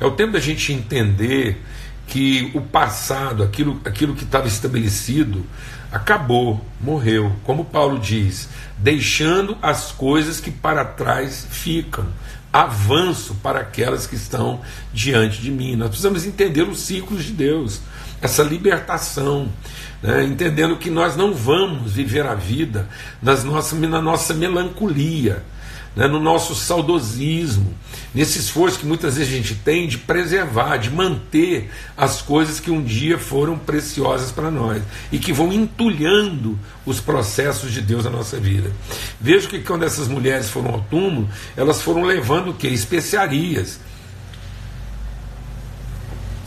é 0.00 0.06
o 0.06 0.12
tempo 0.12 0.32
da 0.32 0.40
gente 0.40 0.72
entender 0.72 1.60
que 2.06 2.50
o 2.54 2.60
passado, 2.60 3.42
aquilo, 3.42 3.80
aquilo 3.84 4.14
que 4.14 4.24
estava 4.24 4.46
estabelecido, 4.46 5.44
acabou, 5.90 6.64
morreu. 6.80 7.34
Como 7.44 7.64
Paulo 7.64 7.98
diz, 7.98 8.48
deixando 8.78 9.56
as 9.60 9.92
coisas 9.92 10.40
que 10.40 10.50
para 10.50 10.84
trás 10.84 11.46
ficam, 11.50 12.06
avanço 12.52 13.34
para 13.42 13.60
aquelas 13.60 14.06
que 14.06 14.14
estão 14.14 14.60
diante 14.92 15.40
de 15.40 15.50
mim. 15.50 15.76
Nós 15.76 15.88
precisamos 15.88 16.24
entender 16.24 16.62
os 16.62 16.80
ciclos 16.80 17.24
de 17.24 17.32
Deus 17.32 17.80
essa 18.24 18.42
libertação, 18.42 19.50
né? 20.02 20.24
entendendo 20.24 20.78
que 20.78 20.88
nós 20.88 21.14
não 21.14 21.34
vamos 21.34 21.92
viver 21.92 22.24
a 22.24 22.34
vida 22.34 22.88
nas 23.20 23.44
nossas, 23.44 23.78
na 23.78 24.00
nossa 24.00 24.32
melancolia, 24.32 25.44
né? 25.94 26.06
no 26.08 26.18
nosso 26.18 26.54
saudosismo, 26.54 27.74
nesse 28.14 28.38
esforço 28.38 28.78
que 28.78 28.86
muitas 28.86 29.18
vezes 29.18 29.30
a 29.30 29.36
gente 29.36 29.54
tem 29.56 29.86
de 29.86 29.98
preservar, 29.98 30.78
de 30.78 30.90
manter 30.90 31.70
as 31.94 32.22
coisas 32.22 32.58
que 32.58 32.70
um 32.70 32.82
dia 32.82 33.18
foram 33.18 33.58
preciosas 33.58 34.32
para 34.32 34.50
nós 34.50 34.82
e 35.12 35.18
que 35.18 35.30
vão 35.30 35.52
entulhando 35.52 36.58
os 36.86 37.00
processos 37.00 37.70
de 37.72 37.82
Deus 37.82 38.04
na 38.04 38.10
nossa 38.10 38.40
vida. 38.40 38.70
Vejo 39.20 39.48
que 39.48 39.58
quando 39.58 39.84
essas 39.84 40.08
mulheres 40.08 40.48
foram 40.48 40.70
ao 40.70 40.80
túmulo, 40.80 41.28
elas 41.54 41.82
foram 41.82 42.04
levando 42.04 42.52
o 42.52 42.54
que? 42.54 42.68
Especiarias 42.68 43.78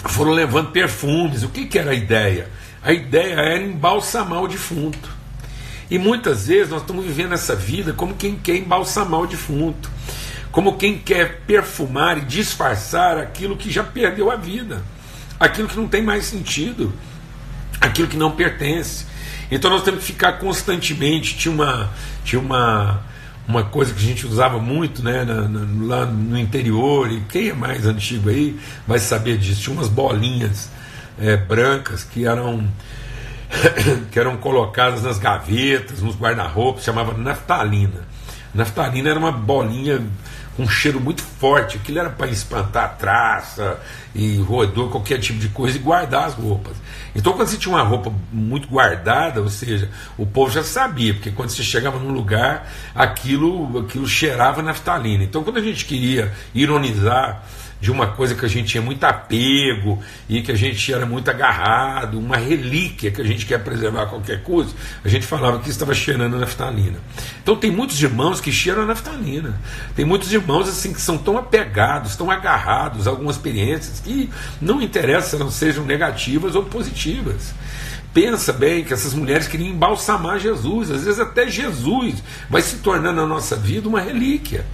foram 0.08 0.32
levando 0.32 0.72
perfumes. 0.72 1.44
O 1.44 1.50
que, 1.50 1.66
que 1.66 1.78
era 1.78 1.92
a 1.92 1.96
ideia? 1.96 2.50
A 2.84 2.94
ideia 2.94 3.34
era 3.34 3.62
embalsamar 3.62 4.42
o 4.42 4.48
defunto. 4.48 5.10
E 5.90 5.98
muitas 5.98 6.48
vezes 6.48 6.70
nós 6.70 6.82
estamos 6.82 7.06
vivendo 7.06 7.34
essa 7.34 7.56
vida 7.56 7.94
como 7.94 8.16
quem 8.16 8.36
quer 8.36 8.58
embalsamar 8.58 9.22
o 9.22 9.28
defunto, 9.28 9.90
como 10.52 10.78
quem 10.78 10.98
quer 10.98 11.42
perfumar 11.42 12.18
e 12.18 12.22
disfarçar 12.22 13.18
aquilo 13.18 13.56
que 13.56 13.72
já 13.72 13.84
perdeu 13.84 14.30
a 14.30 14.36
vida, 14.36 14.84
aquilo 15.40 15.68
que 15.68 15.78
não 15.78 15.88
tem 15.88 16.02
mais 16.02 16.26
sentido, 16.26 16.94
aquilo 17.80 18.08
que 18.08 18.18
não 18.18 18.32
pertence. 18.32 19.06
Então 19.50 19.72
nós 19.72 19.84
temos 19.84 20.02
que 20.02 20.08
ficar 20.08 20.34
constantemente. 20.34 21.38
Tinha 21.38 21.54
uma, 21.54 21.90
tinha 22.26 22.42
uma, 22.42 23.02
uma 23.48 23.63
coisa 23.63 23.94
que 23.94 24.00
a 24.00 24.04
gente 24.04 24.27
usava 24.27 24.60
muito 24.60 25.01
né, 25.01 25.24
na, 25.24 25.48
na, 25.48 25.96
lá 25.96 26.06
no 26.06 26.38
interior, 26.38 27.10
e 27.12 27.22
quem 27.22 27.50
é 27.50 27.54
mais 27.54 27.86
antigo 27.86 28.30
aí 28.30 28.60
vai 28.86 29.00
saber 29.00 29.38
disso. 29.38 29.62
Tinha 29.62 29.75
umas 29.75 29.88
bolinhas 29.88 30.70
é, 31.18 31.38
brancas 31.38 32.04
que 32.04 32.25
eram, 32.25 32.68
que 34.12 34.20
eram 34.20 34.38
colocadas 34.38 35.04
nas 35.04 35.18
gavetas, 35.18 36.01
nos 36.01 36.16
guarda-roupas, 36.16 36.84
chamava 36.84 37.18
naftalina. 37.18 38.06
Naftalina 38.54 39.10
era 39.10 39.20
uma 39.20 39.32
bolinha 39.32 40.01
um 40.58 40.68
cheiro 40.68 41.00
muito 41.00 41.22
forte. 41.22 41.78
Aquilo 41.78 42.00
era 42.00 42.10
para 42.10 42.28
espantar 42.28 42.98
traça 42.98 43.80
e 44.16 44.38
roedor, 44.38 44.90
qualquer 44.90 45.20
tipo 45.20 45.40
de 45.40 45.50
coisa, 45.50 45.78
e 45.78 45.80
guardar 45.80 46.26
as 46.26 46.34
roupas. 46.34 46.76
Então, 47.16 47.34
quando 47.34 47.48
você 47.48 47.58
tinha 47.58 47.74
uma 47.74 47.84
roupa 47.84 48.14
muito 48.32 48.68
guardada, 48.68 49.42
ou 49.42 49.50
seja, 49.50 49.90
o 50.18 50.26
povo 50.26 50.52
já 50.52 50.64
sabia, 50.64 51.14
porque 51.14 51.32
quando 51.32 51.50
você 51.50 51.64
chegava 51.64 52.00
num 52.00 52.12
lugar, 52.12 52.72
aquilo, 52.94 53.80
aquilo 53.80 54.08
cheirava 54.08 54.62
naftalina. 54.62 55.24
Então, 55.24 55.44
quando 55.44 55.58
a 55.58 55.62
gente 55.62 55.86
queria 55.86 56.34
ironizar 56.54 57.44
de 57.80 57.92
uma 57.92 58.08
coisa 58.08 58.34
que 58.34 58.46
a 58.46 58.50
gente 58.50 58.70
tinha 58.70 58.82
muito 58.82 59.04
apego 59.04 60.00
e 60.28 60.42
que 60.42 60.52
a 60.52 60.56
gente 60.56 60.92
era 60.92 61.06
muito 61.06 61.30
agarrado, 61.30 62.18
uma 62.18 62.38
relíquia 62.38 63.12
que 63.12 63.22
a 63.22 63.24
gente 63.24 63.46
quer 63.46 63.64
preservar 63.64 64.04
a 64.04 64.06
qualquer 64.08 64.42
custo, 64.42 64.76
a 65.04 65.08
gente 65.08 65.26
falava 65.26 65.60
que 65.60 65.70
estava 65.70 65.94
cheirando 65.94 66.36
a 66.36 66.40
naftalina. 66.40 67.00
Então 67.42 67.56
tem 67.56 67.72
muitos 67.72 68.02
irmãos 68.02 68.42
que 68.42 68.52
cheiram 68.52 68.84
a 68.84 68.86
naftalina. 68.86 69.60
Tem 69.96 70.06
muitos 70.06 70.32
irmãos 70.34 70.68
assim 70.68 70.92
que 70.92 71.02
são 71.02 71.18
tão 71.18 71.38
apegados, 71.38 72.16
tão 72.16 72.32
agarrados 72.32 73.08
a 73.08 73.12
algumas 73.12 73.36
experiências 73.36 74.00
que 74.00 74.30
não 74.60 74.82
interessa 74.82 75.32
se 75.32 75.38
não 75.38 75.52
sejam 75.52 75.86
negativas 75.86 76.56
ou 76.56 76.64
positivas 76.64 77.54
pensa 78.14 78.52
bem 78.52 78.84
que 78.84 78.92
essas 78.92 79.14
mulheres 79.14 79.48
queriam 79.48 79.70
embalsamar 79.70 80.40
Jesus, 80.40 80.90
às 80.90 81.04
vezes 81.04 81.20
até 81.20 81.48
Jesus 81.48 82.16
vai 82.50 82.64
se 82.64 82.78
tornando 82.78 83.22
na 83.22 83.28
nossa 83.28 83.56
vida 83.56 83.88
uma 83.88 84.02
relíquia. 84.02 84.66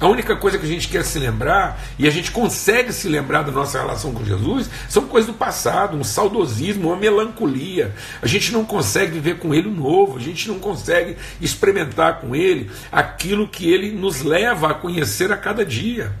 A 0.00 0.08
única 0.08 0.34
coisa 0.34 0.56
que 0.56 0.64
a 0.64 0.68
gente 0.68 0.88
quer 0.88 1.04
se 1.04 1.18
lembrar, 1.18 1.78
e 1.98 2.08
a 2.08 2.10
gente 2.10 2.30
consegue 2.30 2.90
se 2.90 3.06
lembrar 3.06 3.42
da 3.42 3.52
nossa 3.52 3.78
relação 3.78 4.14
com 4.14 4.24
Jesus, 4.24 4.70
são 4.88 5.06
coisas 5.06 5.30
do 5.30 5.36
passado, 5.36 5.94
um 5.94 6.02
saudosismo, 6.02 6.88
uma 6.88 6.96
melancolia. 6.96 7.94
A 8.22 8.26
gente 8.26 8.50
não 8.50 8.64
consegue 8.64 9.12
viver 9.12 9.38
com 9.38 9.54
Ele 9.54 9.68
o 9.68 9.74
novo, 9.74 10.16
a 10.16 10.20
gente 10.20 10.48
não 10.48 10.58
consegue 10.58 11.18
experimentar 11.38 12.18
com 12.18 12.34
Ele 12.34 12.70
aquilo 12.90 13.46
que 13.46 13.70
Ele 13.70 13.90
nos 13.92 14.22
leva 14.22 14.70
a 14.70 14.74
conhecer 14.74 15.30
a 15.30 15.36
cada 15.36 15.66
dia. 15.66 16.12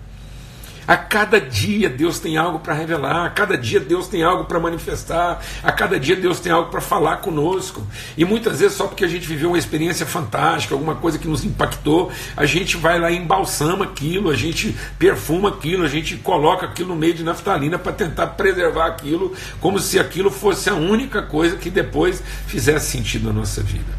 A 0.90 0.96
cada 0.96 1.40
dia 1.40 1.88
Deus 1.88 2.18
tem 2.18 2.36
algo 2.36 2.58
para 2.58 2.74
revelar, 2.74 3.24
a 3.24 3.30
cada 3.30 3.56
dia 3.56 3.78
Deus 3.78 4.08
tem 4.08 4.24
algo 4.24 4.46
para 4.46 4.58
manifestar, 4.58 5.40
a 5.62 5.70
cada 5.70 6.00
dia 6.00 6.16
Deus 6.16 6.40
tem 6.40 6.50
algo 6.50 6.68
para 6.68 6.80
falar 6.80 7.18
conosco. 7.18 7.86
E 8.18 8.24
muitas 8.24 8.58
vezes, 8.58 8.76
só 8.76 8.88
porque 8.88 9.04
a 9.04 9.08
gente 9.08 9.24
viveu 9.24 9.50
uma 9.50 9.58
experiência 9.58 10.04
fantástica, 10.04 10.74
alguma 10.74 10.96
coisa 10.96 11.16
que 11.16 11.28
nos 11.28 11.44
impactou, 11.44 12.10
a 12.36 12.44
gente 12.44 12.76
vai 12.76 12.98
lá 12.98 13.08
e 13.08 13.18
embalsama 13.18 13.84
aquilo, 13.84 14.30
a 14.30 14.34
gente 14.34 14.76
perfuma 14.98 15.50
aquilo, 15.50 15.84
a 15.84 15.88
gente 15.88 16.16
coloca 16.16 16.66
aquilo 16.66 16.88
no 16.88 16.96
meio 16.96 17.14
de 17.14 17.22
naftalina 17.22 17.78
para 17.78 17.92
tentar 17.92 18.26
preservar 18.26 18.86
aquilo, 18.86 19.32
como 19.60 19.78
se 19.78 19.96
aquilo 19.96 20.28
fosse 20.28 20.68
a 20.68 20.74
única 20.74 21.22
coisa 21.22 21.54
que 21.54 21.70
depois 21.70 22.20
fizesse 22.48 22.90
sentido 22.90 23.28
na 23.28 23.32
nossa 23.32 23.62
vida. 23.62 23.92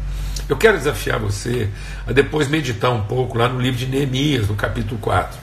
Eu 0.46 0.58
quero 0.58 0.76
desafiar 0.76 1.18
você 1.18 1.70
a 2.06 2.12
depois 2.12 2.48
meditar 2.48 2.90
um 2.90 3.04
pouco 3.04 3.38
lá 3.38 3.48
no 3.48 3.58
livro 3.58 3.78
de 3.78 3.86
Neemias, 3.86 4.46
no 4.46 4.54
capítulo 4.54 5.00
4. 5.00 5.41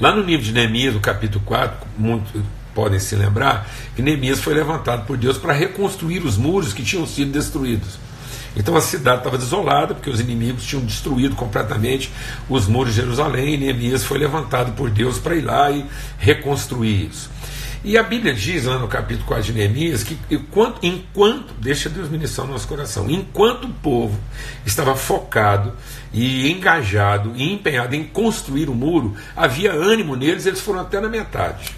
Lá 0.00 0.14
no 0.14 0.22
livro 0.22 0.44
de 0.46 0.52
Neemias, 0.52 0.94
no 0.94 1.00
capítulo 1.00 1.42
4, 1.44 1.76
muitos 1.98 2.40
podem 2.72 3.00
se 3.00 3.16
lembrar 3.16 3.68
que 3.96 4.02
Neemias 4.02 4.38
foi 4.38 4.54
levantado 4.54 5.04
por 5.04 5.16
Deus 5.16 5.36
para 5.36 5.52
reconstruir 5.52 6.24
os 6.24 6.36
muros 6.36 6.72
que 6.72 6.84
tinham 6.84 7.04
sido 7.04 7.32
destruídos. 7.32 7.98
Então 8.56 8.76
a 8.76 8.80
cidade 8.80 9.18
estava 9.18 9.36
desolada, 9.36 9.96
porque 9.96 10.08
os 10.08 10.20
inimigos 10.20 10.64
tinham 10.64 10.84
destruído 10.84 11.34
completamente 11.34 12.12
os 12.48 12.68
muros 12.68 12.94
de 12.94 13.00
Jerusalém, 13.00 13.54
e 13.54 13.56
Neemias 13.56 14.04
foi 14.04 14.18
levantado 14.18 14.70
por 14.76 14.88
Deus 14.88 15.18
para 15.18 15.34
ir 15.34 15.42
lá 15.42 15.68
e 15.72 15.84
reconstruir 16.16 17.08
isso. 17.10 17.28
E 17.84 17.96
a 17.96 18.02
Bíblia 18.02 18.34
diz 18.34 18.64
lá 18.64 18.76
no 18.76 18.88
capítulo 18.88 19.24
4 19.26 19.44
de 19.44 19.52
Neemias 19.52 20.02
que 20.02 20.18
enquanto, 20.28 20.84
enquanto, 20.84 21.54
deixa 21.60 21.88
Deus 21.88 22.08
ministrar 22.08 22.46
o 22.46 22.50
nosso 22.50 22.66
coração, 22.66 23.08
enquanto 23.08 23.66
o 23.66 23.72
povo 23.72 24.18
estava 24.66 24.96
focado 24.96 25.72
e 26.12 26.50
engajado 26.50 27.32
e 27.36 27.52
empenhado 27.52 27.94
em 27.94 28.02
construir 28.02 28.68
o 28.68 28.74
muro, 28.74 29.14
havia 29.36 29.72
ânimo 29.72 30.16
neles, 30.16 30.44
eles 30.44 30.60
foram 30.60 30.80
até 30.80 31.00
na 31.00 31.08
metade. 31.08 31.72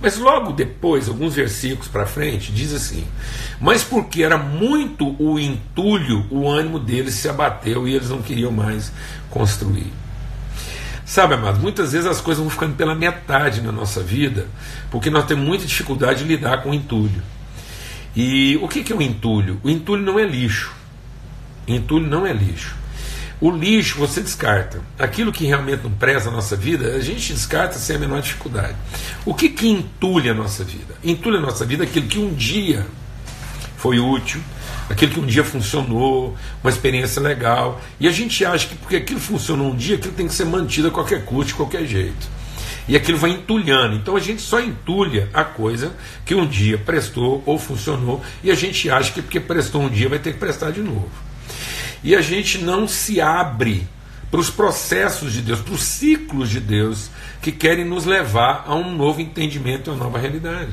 Mas 0.00 0.16
logo 0.16 0.52
depois, 0.52 1.08
alguns 1.08 1.34
versículos 1.34 1.88
para 1.88 2.06
frente, 2.06 2.52
diz 2.52 2.72
assim: 2.72 3.04
Mas 3.60 3.82
porque 3.82 4.22
era 4.22 4.38
muito 4.38 5.14
o 5.22 5.38
entulho, 5.38 6.26
o 6.30 6.48
ânimo 6.48 6.78
deles 6.78 7.14
se 7.14 7.28
abateu 7.28 7.86
e 7.86 7.94
eles 7.94 8.10
não 8.10 8.22
queriam 8.22 8.52
mais 8.52 8.92
construir. 9.30 9.92
Sabe, 11.08 11.32
amado, 11.32 11.58
muitas 11.58 11.92
vezes 11.92 12.06
as 12.06 12.20
coisas 12.20 12.42
vão 12.42 12.50
ficando 12.50 12.76
pela 12.76 12.94
metade 12.94 13.62
na 13.62 13.72
nossa 13.72 14.02
vida, 14.02 14.46
porque 14.90 15.08
nós 15.08 15.24
temos 15.24 15.42
muita 15.42 15.64
dificuldade 15.64 16.22
de 16.22 16.28
lidar 16.28 16.62
com 16.62 16.68
o 16.68 16.74
entulho. 16.74 17.22
E 18.14 18.58
o 18.58 18.68
que 18.68 18.92
é 18.92 18.94
o 18.94 19.00
entulho? 19.00 19.58
O 19.64 19.70
entulho 19.70 20.02
não 20.02 20.18
é 20.18 20.26
lixo. 20.26 20.70
Entulho 21.66 22.06
não 22.06 22.26
é 22.26 22.32
lixo. 22.34 22.76
O 23.40 23.50
lixo 23.50 23.98
você 23.98 24.20
descarta. 24.20 24.82
Aquilo 24.98 25.32
que 25.32 25.46
realmente 25.46 25.82
não 25.82 25.92
preza 25.92 26.28
a 26.28 26.32
nossa 26.32 26.54
vida, 26.54 26.94
a 26.94 27.00
gente 27.00 27.32
descarta 27.32 27.78
sem 27.78 27.96
a 27.96 27.98
menor 27.98 28.20
dificuldade. 28.20 28.76
O 29.24 29.32
que, 29.32 29.48
que 29.48 29.66
entulha 29.66 30.32
a 30.32 30.34
nossa 30.34 30.62
vida? 30.62 30.94
Entulha 31.02 31.38
a 31.38 31.42
nossa 31.42 31.64
vida 31.64 31.84
aquilo 31.84 32.06
que 32.06 32.18
um 32.18 32.34
dia 32.34 32.86
foi 33.78 33.98
útil, 33.98 34.42
aquilo 34.88 35.12
que 35.12 35.20
um 35.20 35.26
dia 35.26 35.44
funcionou, 35.44 36.36
uma 36.62 36.70
experiência 36.70 37.20
legal. 37.20 37.80
E 38.00 38.08
a 38.08 38.12
gente 38.12 38.44
acha 38.44 38.66
que 38.66 38.76
porque 38.76 38.96
aquilo 38.96 39.20
funcionou 39.20 39.72
um 39.72 39.76
dia, 39.76 39.96
aquilo 39.96 40.14
tem 40.14 40.26
que 40.26 40.34
ser 40.34 40.44
mantido 40.44 40.88
a 40.88 40.90
qualquer 40.90 41.24
custo, 41.24 41.48
de 41.48 41.54
qualquer 41.54 41.86
jeito. 41.86 42.38
E 42.88 42.96
aquilo 42.96 43.18
vai 43.18 43.30
entulhando. 43.30 43.96
Então 43.96 44.16
a 44.16 44.20
gente 44.20 44.40
só 44.40 44.60
entulha 44.60 45.28
a 45.34 45.44
coisa 45.44 45.94
que 46.24 46.34
um 46.34 46.46
dia 46.46 46.78
prestou 46.78 47.42
ou 47.44 47.58
funcionou, 47.58 48.22
e 48.42 48.50
a 48.50 48.54
gente 48.54 48.88
acha 48.90 49.12
que 49.12 49.20
porque 49.20 49.38
prestou 49.38 49.82
um 49.82 49.88
dia 49.88 50.08
vai 50.08 50.18
ter 50.18 50.32
que 50.32 50.38
prestar 50.38 50.70
de 50.70 50.80
novo. 50.80 51.10
E 52.02 52.14
a 52.14 52.20
gente 52.22 52.58
não 52.58 52.88
se 52.88 53.20
abre 53.20 53.86
para 54.30 54.40
os 54.40 54.50
processos 54.50 55.32
de 55.32 55.42
Deus, 55.42 55.60
para 55.60 55.74
os 55.74 55.82
ciclos 55.82 56.50
de 56.50 56.60
Deus 56.60 57.10
que 57.40 57.50
querem 57.52 57.84
nos 57.84 58.04
levar 58.04 58.64
a 58.66 58.74
um 58.74 58.94
novo 58.94 59.20
entendimento, 59.20 59.90
a 59.90 59.94
uma 59.94 60.04
nova 60.04 60.18
realidade. 60.18 60.70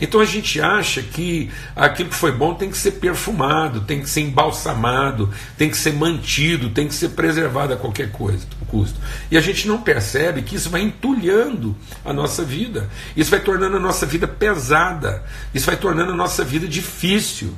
Então 0.00 0.20
a 0.20 0.24
gente 0.24 0.60
acha 0.60 1.02
que 1.02 1.50
aquilo 1.74 2.10
que 2.10 2.16
foi 2.16 2.32
bom 2.32 2.54
tem 2.54 2.70
que 2.70 2.76
ser 2.76 2.92
perfumado, 2.92 3.82
tem 3.82 4.00
que 4.00 4.08
ser 4.08 4.20
embalsamado, 4.20 5.32
tem 5.56 5.70
que 5.70 5.76
ser 5.76 5.92
mantido, 5.92 6.70
tem 6.70 6.88
que 6.88 6.94
ser 6.94 7.10
preservado 7.10 7.72
a 7.72 7.76
qualquer 7.76 8.10
coisa, 8.10 8.46
custo. 8.74 8.98
E 9.30 9.36
a 9.36 9.40
gente 9.40 9.68
não 9.68 9.80
percebe 9.80 10.42
que 10.42 10.56
isso 10.56 10.68
vai 10.68 10.82
entulhando 10.82 11.76
a 12.04 12.12
nossa 12.12 12.42
vida, 12.42 12.88
isso 13.16 13.30
vai 13.30 13.40
tornando 13.40 13.76
a 13.76 13.80
nossa 13.80 14.04
vida 14.04 14.26
pesada, 14.26 15.22
isso 15.54 15.66
vai 15.66 15.76
tornando 15.76 16.12
a 16.12 16.16
nossa 16.16 16.44
vida 16.44 16.66
difícil. 16.66 17.54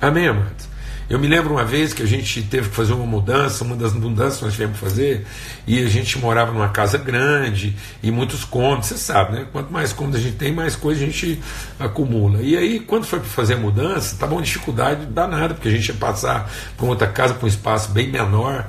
Amém, 0.00 0.28
amados? 0.28 0.71
Eu 1.10 1.18
me 1.18 1.26
lembro 1.26 1.52
uma 1.52 1.64
vez 1.64 1.92
que 1.92 2.02
a 2.02 2.06
gente 2.06 2.42
teve 2.42 2.68
que 2.68 2.74
fazer 2.74 2.92
uma 2.92 3.04
mudança, 3.04 3.64
uma 3.64 3.76
das 3.76 3.92
mudanças 3.92 4.38
que 4.38 4.44
nós 4.44 4.52
tivemos 4.54 4.78
que 4.78 4.84
fazer, 4.84 5.26
e 5.66 5.82
a 5.82 5.88
gente 5.88 6.18
morava 6.18 6.52
numa 6.52 6.68
casa 6.68 6.96
grande 6.96 7.76
e 8.02 8.10
muitos 8.10 8.44
cômodos, 8.44 8.88
você 8.88 8.96
sabe, 8.96 9.32
né? 9.32 9.46
Quanto 9.52 9.72
mais 9.72 9.92
cômodos 9.92 10.20
a 10.20 10.22
gente 10.22 10.36
tem, 10.36 10.52
mais 10.52 10.74
coisa 10.74 11.02
a 11.02 11.06
gente 11.06 11.40
acumula. 11.78 12.40
E 12.40 12.56
aí, 12.56 12.80
quando 12.80 13.04
foi 13.04 13.20
para 13.20 13.28
fazer 13.28 13.54
a 13.54 13.58
mudança, 13.58 14.14
estava 14.14 14.32
uma 14.32 14.42
dificuldade 14.42 15.06
danada, 15.06 15.54
porque 15.54 15.68
a 15.68 15.72
gente 15.72 15.88
ia 15.88 15.94
passar 15.94 16.50
para 16.76 16.86
outra 16.86 17.06
casa, 17.06 17.34
para 17.34 17.44
um 17.44 17.48
espaço 17.48 17.90
bem 17.90 18.08
menor. 18.08 18.68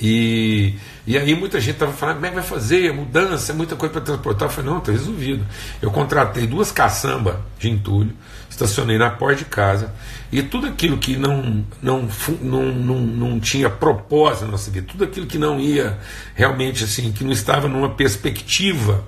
E, 0.00 0.74
e 1.08 1.16
aí 1.16 1.34
muita 1.34 1.58
gente 1.58 1.72
estava 1.72 1.90
falando, 1.90 2.16
como 2.16 2.26
é 2.26 2.28
que 2.28 2.34
vai 2.34 2.44
fazer? 2.44 2.92
Mudança, 2.92 3.52
é 3.52 3.54
muita 3.54 3.74
coisa 3.74 3.94
para 3.94 4.02
transportar. 4.02 4.46
Eu 4.46 4.52
falei, 4.52 4.70
não, 4.70 4.76
está 4.76 4.92
resolvido. 4.92 5.42
Eu 5.80 5.90
contratei 5.90 6.46
duas 6.46 6.70
caçambas 6.70 7.36
de 7.58 7.70
entulho, 7.70 8.12
estacionei 8.50 8.98
na 8.98 9.08
porta 9.08 9.36
de 9.36 9.46
casa 9.46 9.90
e 10.30 10.42
tudo 10.42 10.66
aquilo 10.66 10.98
que 10.98 11.16
não, 11.16 11.64
não, 11.80 12.06
não, 12.42 12.62
não, 12.74 13.00
não 13.00 13.40
tinha 13.40 13.70
propósito 13.70 14.44
na 14.44 14.50
nossa 14.50 14.70
vida, 14.70 14.86
tudo 14.86 15.04
aquilo 15.04 15.26
que 15.26 15.38
não 15.38 15.58
ia 15.58 15.98
realmente 16.34 16.84
assim, 16.84 17.10
que 17.10 17.24
não 17.24 17.32
estava 17.32 17.68
numa 17.68 17.88
perspectiva 17.88 19.02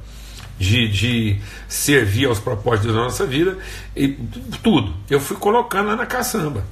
de, 0.58 0.88
de 0.88 1.38
servir 1.68 2.24
aos 2.24 2.40
propósitos 2.40 2.94
da 2.94 2.98
nossa 2.98 3.26
vida, 3.26 3.58
e 3.94 4.08
tudo, 4.62 4.94
eu 5.10 5.20
fui 5.20 5.36
colocando 5.36 5.88
lá 5.88 5.96
na 5.96 6.06
caçamba. 6.06 6.64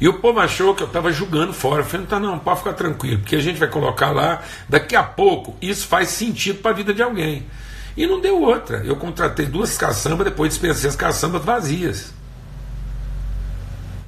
E 0.00 0.08
o 0.08 0.14
povo 0.14 0.40
achou 0.40 0.74
que 0.74 0.82
eu 0.82 0.86
estava 0.86 1.12
julgando 1.12 1.52
fora. 1.52 1.82
Eu 1.82 1.84
falei, 1.84 2.00
não 2.00 2.06
tá 2.06 2.18
não, 2.18 2.38
pode 2.38 2.60
ficar 2.60 2.72
tranquilo, 2.72 3.18
porque 3.18 3.36
a 3.36 3.40
gente 3.40 3.58
vai 3.58 3.68
colocar 3.68 4.10
lá, 4.10 4.42
daqui 4.68 4.96
a 4.96 5.02
pouco 5.02 5.54
isso 5.60 5.86
faz 5.86 6.08
sentido 6.08 6.60
para 6.60 6.70
a 6.70 6.74
vida 6.74 6.94
de 6.94 7.02
alguém. 7.02 7.46
E 7.96 8.06
não 8.06 8.20
deu 8.20 8.40
outra. 8.40 8.78
Eu 8.78 8.96
contratei 8.96 9.46
duas 9.46 9.76
caçambas, 9.76 10.24
depois 10.24 10.52
dispensei 10.52 10.88
as 10.88 10.96
caçambas 10.96 11.44
vazias. 11.44 12.14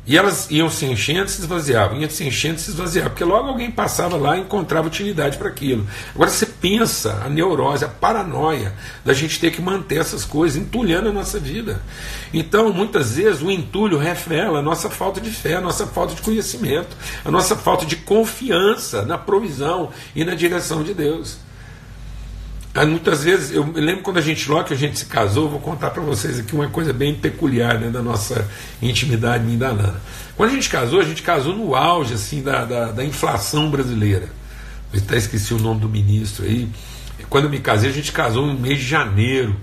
E 0.05 0.19
elas 0.19 0.51
iam 0.51 0.69
se 0.69 0.85
enchendo 0.85 1.31
se 1.31 1.41
esvaziavam, 1.41 2.01
iam 2.01 2.11
se 2.11 2.27
enchendo 2.27 2.59
se 2.59 2.71
esvaziavam, 2.71 3.11
porque 3.11 3.23
logo 3.25 3.49
alguém 3.49 3.71
passava 3.71 4.17
lá 4.17 4.37
e 4.37 4.41
encontrava 4.41 4.88
utilidade 4.88 5.38
para 5.38 5.49
aquilo. 5.49 5.87
Agora 6.12 6.29
você 6.29 6.45
pensa 6.45 7.23
a 7.25 7.29
neurose, 7.29 7.85
a 7.85 7.88
paranoia 7.88 8.75
da 9.05 9.12
gente 9.12 9.38
ter 9.38 9.53
que 9.53 9.62
manter 9.62 10.01
essas 10.01 10.25
coisas 10.25 10.61
entulhando 10.61 11.09
a 11.09 11.12
nossa 11.12 11.38
vida. 11.38 11.81
Então, 12.35 12.73
muitas 12.73 13.15
vezes, 13.15 13.43
o 13.43 13.51
entulho 13.51 13.97
revela 13.97 14.59
a 14.59 14.62
nossa 14.62 14.91
falta 14.91 15.21
de 15.21 15.31
fé, 15.31 15.55
a 15.55 15.61
nossa 15.61 15.87
falta 15.87 16.17
de 16.17 16.23
conhecimento, 16.23 16.97
a 17.25 17.31
nossa 17.31 17.55
falta 17.55 17.87
de 17.87 17.95
confiança 17.95 19.05
na 19.05 19.17
provisão 19.17 19.91
e 20.17 20.25
na 20.25 20.35
direção 20.35 20.83
de 20.83 20.95
Deus. 20.95 21.38
Muitas 22.75 23.23
vezes, 23.23 23.55
eu 23.55 23.67
me 23.67 23.81
lembro 23.81 24.03
quando 24.03 24.17
a 24.17 24.23
gente, 24.23 24.51
logo 24.51 24.65
que 24.65 24.73
a 24.73 24.77
gente 24.77 24.99
se 24.99 25.05
casou, 25.05 25.49
vou 25.49 25.61
contar 25.61 25.91
para 25.91 26.03
vocês 26.03 26.39
aqui 26.39 26.55
uma 26.55 26.69
coisa 26.69 26.91
bem 26.91 27.15
peculiar 27.15 27.79
né, 27.79 27.91
da 27.91 28.01
nossa 28.01 28.49
intimidade, 28.81 29.45
minha 29.45 29.59
da 29.59 29.73
Nana. 29.75 30.01
Quando 30.37 30.51
a 30.51 30.55
gente 30.55 30.71
casou, 30.71 30.99
a 30.99 31.05
gente 31.05 31.23
casou 31.23 31.55
no 31.55 31.75
auge 31.75 32.15
assim 32.15 32.43
da, 32.43 32.65
da, 32.65 32.93
da 32.93 33.05
inflação 33.05 33.71
brasileira. 33.71 34.27
Eu 34.91 35.01
até 35.01 35.19
esqueci 35.19 35.53
o 35.53 35.59
nome 35.59 35.81
do 35.81 35.89
ministro 35.89 36.47
aí. 36.47 36.67
Quando 37.29 37.45
eu 37.45 37.51
me 37.51 37.61
casei, 37.61 37.91
a 37.91 37.93
gente 37.93 38.11
casou 38.11 38.47
no 38.47 38.59
mês 38.59 38.79
de 38.79 38.87
janeiro. 38.87 39.55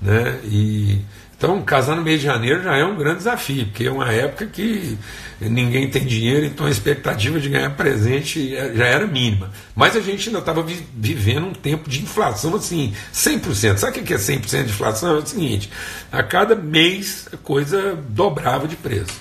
Né? 0.00 0.40
E, 0.44 1.00
então, 1.38 1.62
casar 1.62 1.94
no 1.94 2.02
mês 2.02 2.18
de 2.18 2.26
janeiro 2.26 2.64
já 2.64 2.76
é 2.76 2.84
um 2.84 2.96
grande 2.96 3.18
desafio, 3.18 3.66
porque 3.66 3.84
é 3.84 3.92
uma 3.92 4.10
época 4.12 4.44
que 4.46 4.98
ninguém 5.40 5.88
tem 5.88 6.04
dinheiro, 6.04 6.44
então 6.44 6.66
a 6.66 6.70
expectativa 6.70 7.38
de 7.38 7.48
ganhar 7.48 7.70
presente 7.76 8.56
já 8.74 8.84
era 8.84 9.06
mínima. 9.06 9.48
Mas 9.72 9.94
a 9.94 10.00
gente 10.00 10.28
ainda 10.28 10.40
estava 10.40 10.66
vivendo 10.92 11.46
um 11.46 11.52
tempo 11.52 11.88
de 11.88 12.02
inflação 12.02 12.56
assim, 12.56 12.92
100%. 13.14 13.76
Sabe 13.76 14.00
o 14.00 14.02
que 14.02 14.12
é 14.12 14.16
100% 14.16 14.64
de 14.64 14.70
inflação? 14.70 15.14
É 15.14 15.18
o 15.20 15.24
seguinte: 15.24 15.70
a 16.10 16.24
cada 16.24 16.56
mês 16.56 17.28
a 17.32 17.36
coisa 17.36 17.96
dobrava 18.08 18.66
de 18.66 18.74
preço. 18.74 19.20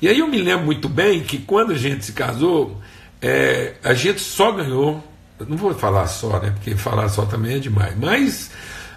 E 0.00 0.08
aí 0.08 0.20
eu 0.20 0.26
me 0.26 0.38
lembro 0.38 0.64
muito 0.64 0.88
bem 0.88 1.20
que 1.20 1.36
quando 1.36 1.72
a 1.72 1.76
gente 1.76 2.02
se 2.02 2.12
casou, 2.12 2.80
é, 3.20 3.74
a 3.84 3.92
gente 3.92 4.22
só 4.22 4.52
ganhou, 4.52 5.04
não 5.46 5.58
vou 5.58 5.74
falar 5.74 6.06
só, 6.06 6.40
né? 6.40 6.52
Porque 6.52 6.74
falar 6.74 7.10
só 7.10 7.26
também 7.26 7.56
é 7.56 7.58
demais, 7.58 7.94
mas 7.98 8.50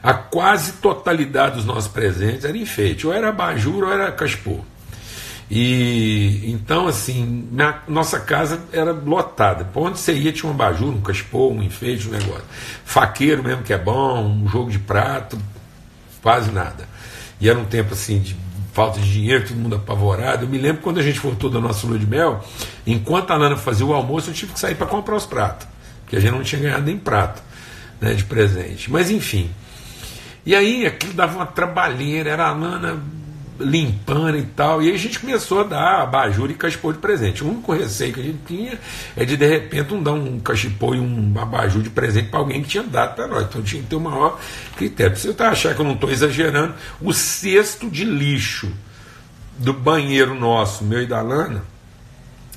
a 0.03 0.13
quase 0.13 0.73
totalidade 0.73 1.55
dos 1.55 1.65
nossos 1.65 1.87
presentes 1.87 2.43
era 2.43 2.57
enfeite, 2.57 3.07
ou 3.07 3.13
era 3.13 3.29
abajur 3.29 3.85
ou 3.85 3.91
era 3.91 4.11
cachepô. 4.11 4.59
E 5.49 6.51
então, 6.51 6.87
assim, 6.87 7.47
na, 7.51 7.79
nossa 7.87 8.19
casa 8.19 8.59
era 8.73 8.91
lotada. 8.91 9.63
Por 9.65 9.87
onde 9.87 9.99
você 9.99 10.13
ia 10.13 10.33
tinha 10.33 10.51
um 10.51 10.53
abajur, 10.53 10.89
um 10.89 10.99
cachepô, 10.99 11.49
um 11.51 11.63
enfeite, 11.63 12.07
um 12.09 12.11
negócio. 12.11 12.43
Faqueiro 12.83 13.41
mesmo 13.41 13.63
que 13.63 13.71
é 13.71 13.77
bom, 13.77 14.25
um 14.25 14.47
jogo 14.49 14.69
de 14.69 14.79
prato, 14.79 15.39
quase 16.21 16.51
nada. 16.51 16.89
E 17.39 17.47
era 17.47 17.57
um 17.57 17.65
tempo 17.65 17.93
assim 17.93 18.19
de 18.19 18.35
falta 18.73 18.99
de 18.99 19.09
dinheiro, 19.09 19.47
todo 19.47 19.55
mundo 19.55 19.75
apavorado. 19.75 20.45
Eu 20.45 20.49
me 20.49 20.57
lembro 20.57 20.81
quando 20.81 20.99
a 20.99 21.03
gente 21.03 21.19
voltou 21.19 21.49
da 21.49 21.61
nossa 21.61 21.87
lua 21.87 21.99
de 21.99 22.07
mel, 22.07 22.43
enquanto 22.85 23.31
a 23.31 23.37
Lana 23.37 23.55
fazia 23.55 23.85
o 23.85 23.93
almoço, 23.93 24.31
eu 24.31 24.33
tive 24.33 24.51
que 24.51 24.59
sair 24.59 24.75
para 24.75 24.87
comprar 24.87 25.15
os 25.15 25.25
pratos, 25.25 25.67
porque 26.01 26.15
a 26.15 26.19
gente 26.19 26.31
não 26.31 26.43
tinha 26.43 26.59
ganhado 26.59 26.83
nem 26.83 26.97
prato 26.97 27.41
né, 28.01 28.13
de 28.13 28.25
presente. 28.25 28.91
Mas 28.91 29.09
enfim. 29.09 29.49
E 30.45 30.55
aí 30.55 30.85
aquilo 30.85 31.13
dava 31.13 31.35
uma 31.35 31.45
trabalheira, 31.45 32.29
era 32.29 32.47
a 32.47 32.53
Lana 32.53 33.01
limpando 33.59 34.37
e 34.37 34.43
tal. 34.43 34.81
E 34.81 34.89
aí 34.89 34.95
a 34.95 34.99
gente 34.99 35.19
começou 35.19 35.61
a 35.61 35.63
dar 35.63 36.01
abajur 36.01 36.49
e 36.49 36.53
cachepô 36.53 36.91
de 36.91 36.99
presente. 36.99 37.43
O 37.43 37.49
único 37.49 37.73
receio 37.73 38.13
que 38.13 38.19
a 38.19 38.23
gente 38.23 38.39
tinha 38.45 38.79
é 39.15 39.25
de 39.25 39.37
de 39.37 39.47
repente 39.47 39.93
um 39.93 40.01
dar 40.01 40.13
um 40.13 40.39
cachepô 40.39 40.95
e 40.95 40.99
um 40.99 41.33
abajur 41.39 41.81
de 41.81 41.89
presente 41.89 42.29
para 42.29 42.39
alguém 42.39 42.61
que 42.61 42.69
tinha 42.69 42.83
dado 42.83 43.15
para 43.15 43.27
nós. 43.27 43.43
Então 43.43 43.61
tinha 43.61 43.81
que 43.81 43.87
ter 43.87 43.95
o 43.95 44.01
maior 44.01 44.39
critério. 44.75 45.15
Se 45.15 45.27
você 45.27 45.33
tá 45.33 45.49
achar 45.49 45.75
que 45.75 45.81
eu 45.81 45.85
não 45.85 45.93
estou 45.93 46.11
exagerando, 46.11 46.73
o 47.01 47.13
cesto 47.13 47.89
de 47.89 48.03
lixo 48.03 48.71
do 49.57 49.73
banheiro 49.73 50.33
nosso, 50.33 50.83
meu 50.83 51.01
e 51.01 51.05
da 51.05 51.21
Lana, 51.21 51.63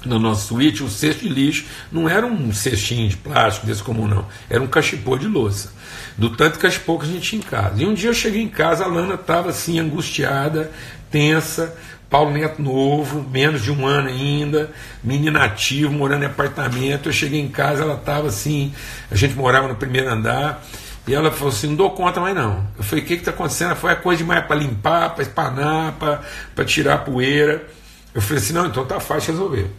no 0.07 0.19
nosso 0.19 0.49
suíte, 0.49 0.83
o 0.83 0.89
cesto 0.89 1.23
de 1.23 1.29
lixo 1.29 1.67
não 1.91 2.09
era 2.09 2.27
um 2.27 2.53
cestinho 2.53 3.09
de 3.09 3.17
plástico 3.17 3.67
desse 3.67 3.83
comum, 3.83 4.07
não. 4.07 4.27
Era 4.49 4.63
um 4.63 4.67
cachepô 4.67 5.17
de 5.19 5.27
louça. 5.27 5.73
Do 6.17 6.31
tanto 6.31 6.59
cachepô 6.59 6.99
que 6.99 7.05
a 7.05 7.09
gente 7.09 7.29
tinha 7.29 7.41
em 7.41 7.45
casa. 7.45 7.83
E 7.83 7.87
um 7.87 7.95
dia 7.95 8.11
eu 8.11 8.15
cheguei 8.15 8.43
em 8.43 8.49
casa, 8.49 8.85
a 8.85 8.87
Lana 8.87 9.15
estava 9.15 9.51
assim, 9.51 9.79
angustiada, 9.79 10.71
tensa, 11.11 11.77
Paulo 12.09 12.31
Neto 12.31 12.63
novo, 12.63 13.27
menos 13.29 13.63
de 13.63 13.73
um 13.73 13.85
ano 13.85 14.09
ainda, 14.09 14.71
menina 15.03 15.45
ativo, 15.45 15.93
morando 15.93 16.23
em 16.23 16.27
apartamento. 16.27 17.09
Eu 17.09 17.13
cheguei 17.13 17.41
em 17.41 17.49
casa, 17.49 17.83
ela 17.83 17.95
estava 17.95 18.29
assim, 18.29 18.73
a 19.11 19.17
gente 19.17 19.35
morava 19.35 19.67
no 19.67 19.75
primeiro 19.75 20.09
andar, 20.09 20.63
e 21.07 21.15
ela 21.15 21.31
falou 21.31 21.53
assim: 21.53 21.69
não 21.69 21.77
dou 21.77 21.91
conta 21.91 22.21
mais 22.21 22.35
não. 22.35 22.67
Eu 22.77 22.85
falei: 22.85 23.05
o 23.05 23.07
que 23.07 23.15
está 23.15 23.31
acontecendo? 23.31 23.77
Foi 23.77 23.93
a 23.93 23.97
coisa 23.97 24.19
demais 24.19 24.45
para 24.45 24.57
limpar, 24.57 25.11
para 25.15 25.23
espanar, 25.23 25.93
para 25.93 26.65
tirar 26.65 26.95
a 26.95 26.99
poeira. 26.99 27.67
Eu 28.15 28.21
falei 28.21 28.43
assim: 28.43 28.53
não, 28.53 28.67
então 28.67 28.85
tá 28.85 28.99
fácil 28.99 29.33
resolver. 29.33 29.71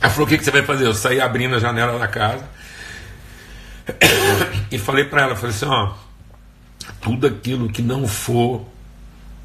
Ela 0.00 0.10
falou: 0.10 0.26
o 0.26 0.28
que, 0.28 0.38
que 0.38 0.44
você 0.44 0.50
vai 0.50 0.62
fazer? 0.62 0.86
Eu 0.86 0.94
saí 0.94 1.20
abrindo 1.20 1.56
a 1.56 1.58
janela 1.58 1.98
da 1.98 2.08
casa 2.08 2.44
e 4.70 4.78
falei 4.78 5.04
para 5.04 5.22
ela: 5.22 5.36
falei 5.36 5.54
assim, 5.54 5.66
ó, 5.66 5.94
tudo 7.00 7.26
aquilo 7.26 7.68
que 7.68 7.82
não 7.82 8.06
for 8.06 8.64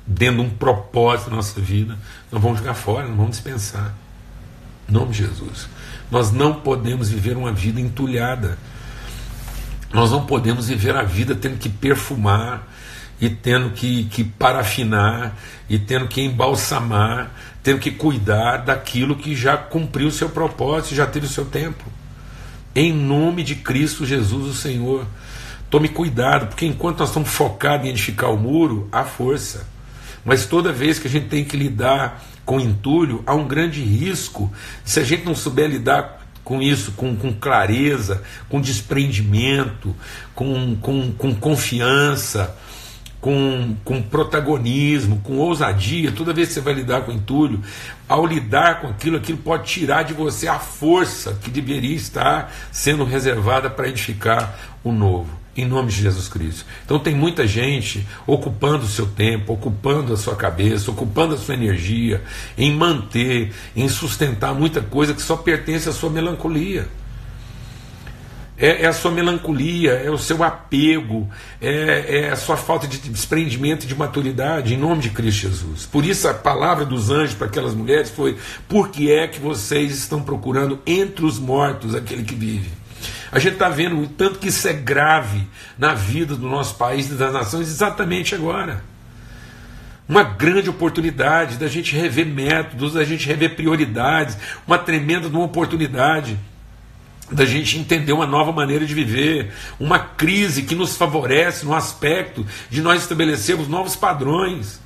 dentro 0.05 0.43
de 0.43 0.47
um 0.47 0.49
propósito 0.49 1.29
da 1.29 1.35
nossa 1.37 1.59
vida, 1.59 1.97
nós 2.31 2.41
vamos 2.41 2.59
jogar 2.59 2.73
fora, 2.73 3.07
não 3.07 3.15
vamos 3.15 3.31
dispensar. 3.31 3.93
Em 4.89 4.91
nome 4.91 5.11
de 5.11 5.19
Jesus. 5.19 5.69
Nós 6.09 6.31
não 6.31 6.55
podemos 6.55 7.09
viver 7.09 7.37
uma 7.37 7.53
vida 7.53 7.79
entulhada. 7.79 8.57
Nós 9.93 10.11
não 10.11 10.25
podemos 10.25 10.67
viver 10.67 10.95
a 10.95 11.03
vida 11.03 11.35
tendo 11.35 11.57
que 11.57 11.69
perfumar 11.69 12.67
e 13.21 13.29
tendo 13.29 13.69
que, 13.69 14.05
que 14.05 14.23
parafinar 14.23 15.37
e 15.69 15.77
tendo 15.77 16.07
que 16.07 16.21
embalsamar 16.21 17.31
tendo 17.63 17.79
que 17.79 17.91
cuidar 17.91 18.57
daquilo 18.57 19.15
que 19.15 19.35
já 19.35 19.55
cumpriu 19.55 20.07
o 20.07 20.11
seu 20.11 20.29
propósito, 20.29 20.95
já 20.95 21.05
teve 21.05 21.25
o 21.25 21.29
seu 21.29 21.45
tempo. 21.45 21.83
Em 22.75 22.91
nome 22.93 23.43
de 23.43 23.55
Cristo 23.55 24.05
Jesus, 24.05 24.47
o 24.47 24.53
Senhor. 24.53 25.05
Tome 25.69 25.87
cuidado, 25.87 26.47
porque 26.47 26.65
enquanto 26.65 26.99
nós 26.99 27.09
estamos 27.09 27.29
focados 27.29 27.85
em 27.85 27.89
edificar 27.89 28.31
o 28.31 28.37
muro, 28.37 28.89
há 28.91 29.03
força. 29.03 29.67
Mas 30.25 30.45
toda 30.45 30.71
vez 30.71 30.99
que 30.99 31.07
a 31.07 31.09
gente 31.09 31.27
tem 31.27 31.45
que 31.45 31.55
lidar 31.55 32.23
com 32.43 32.59
entulho, 32.59 33.23
há 33.25 33.33
um 33.33 33.47
grande 33.47 33.81
risco. 33.81 34.51
Se 34.83 34.99
a 34.99 35.03
gente 35.03 35.23
não 35.23 35.35
souber 35.35 35.69
lidar 35.69 36.19
com 36.43 36.61
isso, 36.61 36.91
com, 36.93 37.15
com 37.15 37.31
clareza, 37.31 38.23
com 38.49 38.59
desprendimento, 38.59 39.95
com, 40.33 40.75
com, 40.75 41.11
com 41.13 41.35
confiança, 41.35 42.55
com, 43.21 43.75
com 43.85 44.01
protagonismo, 44.01 45.21
com 45.23 45.37
ousadia, 45.37 46.11
toda 46.11 46.33
vez 46.33 46.47
que 46.47 46.55
você 46.55 46.61
vai 46.61 46.73
lidar 46.73 47.03
com 47.03 47.11
entulho, 47.11 47.61
ao 48.09 48.25
lidar 48.25 48.81
com 48.81 48.87
aquilo, 48.87 49.17
aquilo 49.17 49.37
pode 49.37 49.69
tirar 49.69 50.03
de 50.03 50.13
você 50.13 50.47
a 50.47 50.57
força 50.57 51.37
que 51.41 51.51
deveria 51.51 51.95
estar 51.95 52.51
sendo 52.71 53.05
reservada 53.05 53.69
para 53.69 53.87
edificar 53.87 54.59
o 54.83 54.91
novo. 54.91 55.39
Em 55.55 55.65
nome 55.65 55.89
de 55.89 56.01
Jesus 56.01 56.29
Cristo. 56.29 56.65
Então 56.85 56.97
tem 56.97 57.13
muita 57.13 57.45
gente 57.45 58.07
ocupando 58.25 58.85
o 58.85 58.87
seu 58.87 59.05
tempo, 59.05 59.51
ocupando 59.51 60.13
a 60.13 60.17
sua 60.17 60.33
cabeça, 60.33 60.89
ocupando 60.89 61.35
a 61.35 61.37
sua 61.37 61.53
energia, 61.53 62.23
em 62.57 62.73
manter, 62.73 63.51
em 63.75 63.87
sustentar 63.89 64.55
muita 64.55 64.79
coisa 64.81 65.13
que 65.13 65.21
só 65.21 65.35
pertence 65.35 65.89
à 65.89 65.91
sua 65.91 66.09
melancolia 66.09 66.87
é, 68.61 68.83
é, 68.83 68.87
a 68.87 68.93
sua 68.93 69.09
melancolia, 69.09 69.93
é 69.93 70.11
o 70.11 70.19
seu 70.19 70.43
apego, 70.43 71.27
é, 71.59 72.19
é, 72.19 72.29
a 72.29 72.35
sua 72.35 72.55
falta 72.55 72.87
de 72.87 72.99
desprendimento 72.99 73.85
e 73.85 73.87
de 73.87 73.95
maturidade, 73.95 74.75
em 74.75 74.77
nome 74.77 75.01
de 75.01 75.09
Cristo 75.09 75.41
Jesus. 75.41 75.87
Por 75.87 76.05
isso 76.05 76.27
a 76.27 76.33
palavra 76.33 76.85
dos 76.85 77.09
anjos 77.09 77.33
para 77.33 77.47
aquelas 77.47 77.73
mulheres 77.73 78.11
foi: 78.11 78.37
por 78.69 78.89
que 78.89 79.11
é 79.11 79.27
que 79.27 79.39
vocês 79.39 79.91
estão 79.97 80.21
procurando 80.21 80.79
entre 80.85 81.25
os 81.25 81.39
mortos 81.39 81.95
aquele 81.95 82.23
que 82.23 82.35
vive? 82.35 82.69
A 83.31 83.39
gente 83.39 83.53
está 83.53 83.67
vendo 83.67 83.99
o 83.99 84.07
tanto 84.07 84.37
que 84.37 84.49
isso 84.49 84.67
é 84.67 84.73
grave 84.73 85.47
na 85.75 85.95
vida 85.95 86.35
do 86.35 86.47
nosso 86.47 86.75
país 86.75 87.09
e 87.09 87.15
das 87.15 87.33
nações 87.33 87.67
exatamente 87.67 88.35
agora. 88.35 88.83
Uma 90.07 90.23
grande 90.23 90.69
oportunidade 90.69 91.57
da 91.57 91.67
gente 91.67 91.95
rever 91.95 92.27
métodos, 92.27 92.93
da 92.93 93.03
gente 93.03 93.25
rever 93.25 93.55
prioridades, 93.55 94.37
uma 94.67 94.77
tremenda 94.77 95.27
uma 95.29 95.45
oportunidade 95.45 96.37
da 97.31 97.45
gente 97.45 97.77
entender 97.77 98.11
uma 98.11 98.27
nova 98.27 98.51
maneira 98.51 98.85
de 98.85 98.93
viver, 98.93 99.53
uma 99.79 99.97
crise 99.97 100.63
que 100.63 100.75
nos 100.75 100.97
favorece 100.97 101.65
no 101.65 101.73
aspecto 101.73 102.45
de 102.69 102.81
nós 102.81 103.01
estabelecermos 103.01 103.67
novos 103.67 103.95
padrões 103.95 104.81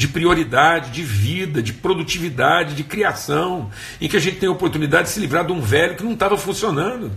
de 0.00 0.08
prioridade, 0.08 0.92
de 0.92 1.02
vida, 1.02 1.62
de 1.62 1.74
produtividade, 1.74 2.74
de 2.74 2.82
criação, 2.82 3.70
em 4.00 4.08
que 4.08 4.16
a 4.16 4.20
gente 4.20 4.38
tem 4.38 4.48
a 4.48 4.52
oportunidade 4.52 5.08
de 5.08 5.10
se 5.10 5.20
livrar 5.20 5.44
de 5.44 5.52
um 5.52 5.60
velho 5.60 5.94
que 5.94 6.02
não 6.02 6.14
estava 6.14 6.38
funcionando, 6.38 7.12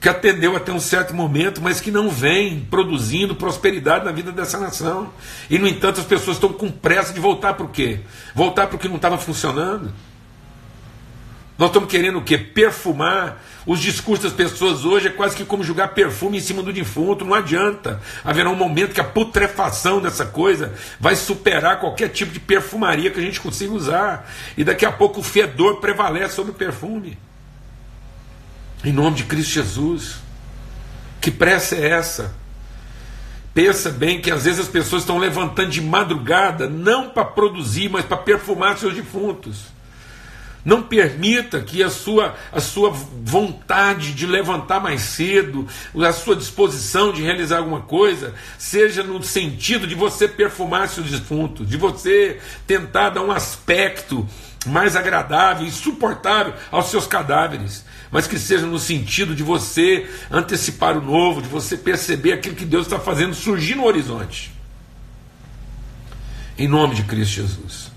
que 0.00 0.08
atendeu 0.08 0.54
até 0.54 0.72
um 0.72 0.78
certo 0.78 1.12
momento, 1.12 1.60
mas 1.60 1.80
que 1.80 1.90
não 1.90 2.08
vem 2.08 2.60
produzindo 2.70 3.34
prosperidade 3.34 4.04
na 4.04 4.12
vida 4.12 4.30
dessa 4.30 4.58
nação. 4.58 5.12
E, 5.50 5.58
no 5.58 5.66
entanto, 5.66 5.98
as 5.98 6.06
pessoas 6.06 6.36
estão 6.36 6.52
com 6.52 6.70
pressa 6.70 7.12
de 7.12 7.18
voltar 7.18 7.54
para 7.54 7.66
o 7.66 7.68
quê? 7.68 7.98
Voltar 8.32 8.68
para 8.68 8.76
o 8.76 8.78
que 8.78 8.88
não 8.88 8.96
estava 8.96 9.18
funcionando. 9.18 9.92
Nós 11.60 11.68
estamos 11.68 11.90
querendo 11.90 12.16
o 12.16 12.22
quê? 12.22 12.38
Perfumar. 12.38 13.38
Os 13.66 13.80
discursos 13.80 14.24
das 14.24 14.32
pessoas 14.32 14.86
hoje 14.86 15.08
é 15.08 15.10
quase 15.10 15.36
que 15.36 15.44
como 15.44 15.62
jogar 15.62 15.88
perfume 15.88 16.38
em 16.38 16.40
cima 16.40 16.62
do 16.62 16.72
defunto. 16.72 17.22
Não 17.22 17.34
adianta. 17.34 18.00
Haverá 18.24 18.48
um 18.48 18.56
momento 18.56 18.94
que 18.94 19.00
a 19.00 19.04
putrefação 19.04 20.00
dessa 20.00 20.24
coisa 20.24 20.72
vai 20.98 21.14
superar 21.14 21.78
qualquer 21.78 22.08
tipo 22.08 22.32
de 22.32 22.40
perfumaria 22.40 23.10
que 23.10 23.20
a 23.20 23.22
gente 23.22 23.38
consiga 23.38 23.74
usar. 23.74 24.26
E 24.56 24.64
daqui 24.64 24.86
a 24.86 24.90
pouco 24.90 25.20
o 25.20 25.22
fedor 25.22 25.80
prevalece 25.80 26.34
sobre 26.34 26.52
o 26.52 26.54
perfume. 26.54 27.18
Em 28.82 28.90
nome 28.90 29.18
de 29.18 29.24
Cristo 29.24 29.52
Jesus. 29.52 30.16
Que 31.20 31.30
pressa 31.30 31.74
é 31.74 31.90
essa? 31.90 32.34
Pensa 33.52 33.90
bem 33.90 34.22
que 34.22 34.30
às 34.30 34.44
vezes 34.44 34.60
as 34.60 34.68
pessoas 34.68 35.02
estão 35.02 35.18
levantando 35.18 35.68
de 35.68 35.82
madrugada, 35.82 36.70
não 36.70 37.10
para 37.10 37.26
produzir, 37.26 37.90
mas 37.90 38.06
para 38.06 38.16
perfumar 38.16 38.78
seus 38.78 38.94
defuntos. 38.94 39.78
Não 40.64 40.82
permita 40.82 41.60
que 41.60 41.82
a 41.82 41.88
sua, 41.88 42.34
a 42.52 42.60
sua 42.60 42.90
vontade 42.90 44.12
de 44.12 44.26
levantar 44.26 44.80
mais 44.80 45.00
cedo, 45.00 45.66
a 45.96 46.12
sua 46.12 46.36
disposição 46.36 47.12
de 47.12 47.22
realizar 47.22 47.58
alguma 47.58 47.80
coisa, 47.80 48.34
seja 48.58 49.02
no 49.02 49.22
sentido 49.22 49.86
de 49.86 49.94
você 49.94 50.28
perfumar 50.28 50.88
seus 50.88 51.10
defuntos, 51.10 51.68
de 51.68 51.76
você 51.76 52.38
tentar 52.66 53.10
dar 53.10 53.22
um 53.22 53.32
aspecto 53.32 54.28
mais 54.66 54.94
agradável 54.94 55.66
e 55.66 55.70
suportável 55.70 56.52
aos 56.70 56.90
seus 56.90 57.06
cadáveres, 57.06 57.84
mas 58.10 58.26
que 58.26 58.38
seja 58.38 58.66
no 58.66 58.78
sentido 58.78 59.34
de 59.34 59.42
você 59.42 60.08
antecipar 60.30 60.98
o 60.98 61.02
novo, 61.02 61.40
de 61.40 61.48
você 61.48 61.76
perceber 61.76 62.34
aquilo 62.34 62.54
que 62.54 62.66
Deus 62.66 62.86
está 62.86 62.98
fazendo 62.98 63.34
surgir 63.34 63.74
no 63.74 63.86
horizonte. 63.86 64.52
Em 66.58 66.68
nome 66.68 66.94
de 66.94 67.04
Cristo 67.04 67.36
Jesus. 67.36 67.90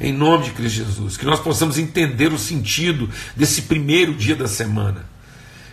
Em 0.00 0.12
nome 0.12 0.44
de 0.44 0.50
Cristo 0.52 0.76
Jesus. 0.76 1.16
Que 1.16 1.24
nós 1.24 1.40
possamos 1.40 1.78
entender 1.78 2.32
o 2.32 2.38
sentido 2.38 3.08
desse 3.34 3.62
primeiro 3.62 4.14
dia 4.14 4.36
da 4.36 4.46
semana. 4.46 5.06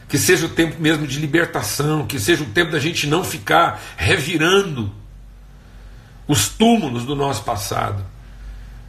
Que 0.07 0.17
seja 0.17 0.45
o 0.45 0.49
tempo 0.49 0.81
mesmo 0.81 1.07
de 1.07 1.19
libertação, 1.19 2.05
que 2.05 2.19
seja 2.19 2.43
o 2.43 2.47
tempo 2.47 2.71
da 2.71 2.79
gente 2.79 3.07
não 3.07 3.23
ficar 3.23 3.81
revirando 3.97 4.93
os 6.27 6.47
túmulos 6.47 7.03
do 7.03 7.15
nosso 7.15 7.43
passado, 7.43 8.03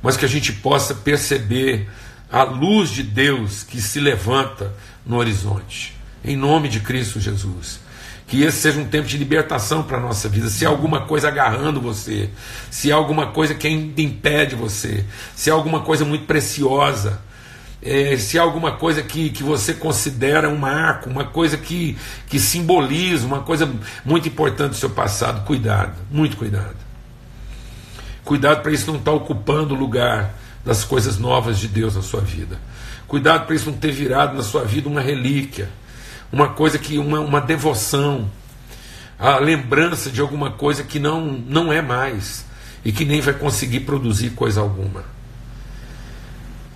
mas 0.02 0.16
que 0.16 0.24
a 0.24 0.28
gente 0.28 0.52
possa 0.52 0.94
perceber 0.94 1.88
a 2.30 2.42
luz 2.42 2.90
de 2.90 3.02
Deus 3.02 3.62
que 3.62 3.80
se 3.80 4.00
levanta 4.00 4.72
no 5.04 5.16
horizonte. 5.16 5.94
Em 6.24 6.36
nome 6.36 6.68
de 6.68 6.80
Cristo 6.80 7.20
Jesus. 7.20 7.80
Que 8.26 8.42
esse 8.42 8.58
seja 8.58 8.80
um 8.80 8.86
tempo 8.86 9.06
de 9.06 9.18
libertação 9.18 9.82
para 9.82 9.98
a 9.98 10.00
nossa 10.00 10.28
vida. 10.28 10.48
Se 10.48 10.64
há 10.64 10.68
alguma 10.68 11.02
coisa 11.02 11.28
agarrando 11.28 11.80
você, 11.80 12.30
se 12.70 12.90
há 12.90 12.96
alguma 12.96 13.28
coisa 13.28 13.54
que 13.54 13.66
ainda 13.66 14.00
impede 14.00 14.54
você, 14.54 15.04
se 15.34 15.50
há 15.50 15.54
alguma 15.54 15.80
coisa 15.80 16.04
muito 16.04 16.24
preciosa, 16.24 17.20
é, 17.84 18.16
se 18.16 18.38
há 18.38 18.42
alguma 18.42 18.72
coisa 18.72 19.02
que, 19.02 19.28
que 19.28 19.42
você 19.42 19.74
considera 19.74 20.48
um 20.48 20.56
marco, 20.56 21.10
uma 21.10 21.24
coisa 21.24 21.58
que, 21.58 21.98
que 22.26 22.40
simboliza, 22.40 23.26
uma 23.26 23.40
coisa 23.40 23.70
muito 24.04 24.26
importante 24.26 24.70
do 24.70 24.76
seu 24.76 24.88
passado, 24.88 25.44
cuidado, 25.44 25.94
muito 26.10 26.36
cuidado. 26.38 26.76
Cuidado 28.24 28.62
para 28.62 28.72
isso 28.72 28.86
não 28.86 28.98
estar 28.98 29.10
tá 29.10 29.16
ocupando 29.16 29.74
o 29.74 29.78
lugar 29.78 30.34
das 30.64 30.82
coisas 30.82 31.18
novas 31.18 31.58
de 31.58 31.68
Deus 31.68 31.94
na 31.94 32.00
sua 32.00 32.22
vida. 32.22 32.58
Cuidado 33.06 33.44
para 33.44 33.54
isso 33.54 33.70
não 33.70 33.76
ter 33.76 33.92
virado 33.92 34.34
na 34.34 34.42
sua 34.42 34.64
vida 34.64 34.88
uma 34.88 35.02
relíquia, 35.02 35.68
uma 36.34 36.48
coisa 36.48 36.80
que 36.80 36.98
uma, 36.98 37.20
uma 37.20 37.40
devoção, 37.40 38.28
a 39.16 39.38
lembrança 39.38 40.10
de 40.10 40.20
alguma 40.20 40.50
coisa 40.50 40.82
que 40.82 40.98
não, 40.98 41.24
não 41.24 41.72
é 41.72 41.80
mais 41.80 42.44
e 42.84 42.90
que 42.90 43.04
nem 43.04 43.20
vai 43.20 43.34
conseguir 43.34 43.80
produzir 43.80 44.30
coisa 44.30 44.60
alguma. 44.60 45.04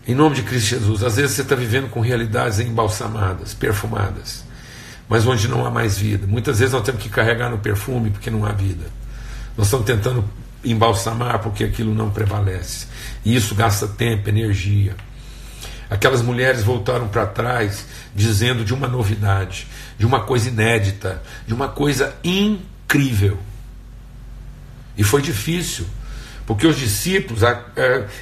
Em 0.06 0.14
nome 0.14 0.36
de 0.36 0.44
Cristo 0.44 0.68
Jesus, 0.68 1.02
às 1.02 1.16
vezes 1.16 1.32
você 1.32 1.42
está 1.42 1.56
vivendo 1.56 1.90
com 1.90 1.98
realidades 2.00 2.60
embalsamadas, 2.60 3.52
perfumadas, 3.52 4.44
mas 5.08 5.26
onde 5.26 5.48
não 5.48 5.66
há 5.66 5.70
mais 5.72 5.98
vida. 5.98 6.24
Muitas 6.24 6.60
vezes 6.60 6.72
nós 6.72 6.84
temos 6.84 7.02
que 7.02 7.08
carregar 7.08 7.50
no 7.50 7.58
perfume 7.58 8.10
porque 8.10 8.30
não 8.30 8.46
há 8.46 8.52
vida. 8.52 8.86
Nós 9.56 9.66
estamos 9.66 9.84
tentando 9.84 10.24
embalsamar 10.64 11.40
porque 11.40 11.64
aquilo 11.64 11.92
não 11.92 12.10
prevalece. 12.10 12.86
E 13.24 13.34
isso 13.34 13.56
gasta 13.56 13.88
tempo, 13.88 14.28
energia. 14.28 14.94
Aquelas 15.90 16.20
mulheres 16.20 16.62
voltaram 16.62 17.08
para 17.08 17.26
trás 17.26 17.86
dizendo 18.14 18.64
de 18.64 18.74
uma 18.74 18.86
novidade, 18.86 19.66
de 19.98 20.04
uma 20.04 20.20
coisa 20.20 20.48
inédita, 20.48 21.22
de 21.46 21.54
uma 21.54 21.68
coisa 21.68 22.14
incrível. 22.22 23.38
E 24.96 25.02
foi 25.02 25.22
difícil, 25.22 25.86
porque 26.46 26.66
os 26.66 26.76
discípulos, 26.76 27.42
há, 27.42 27.64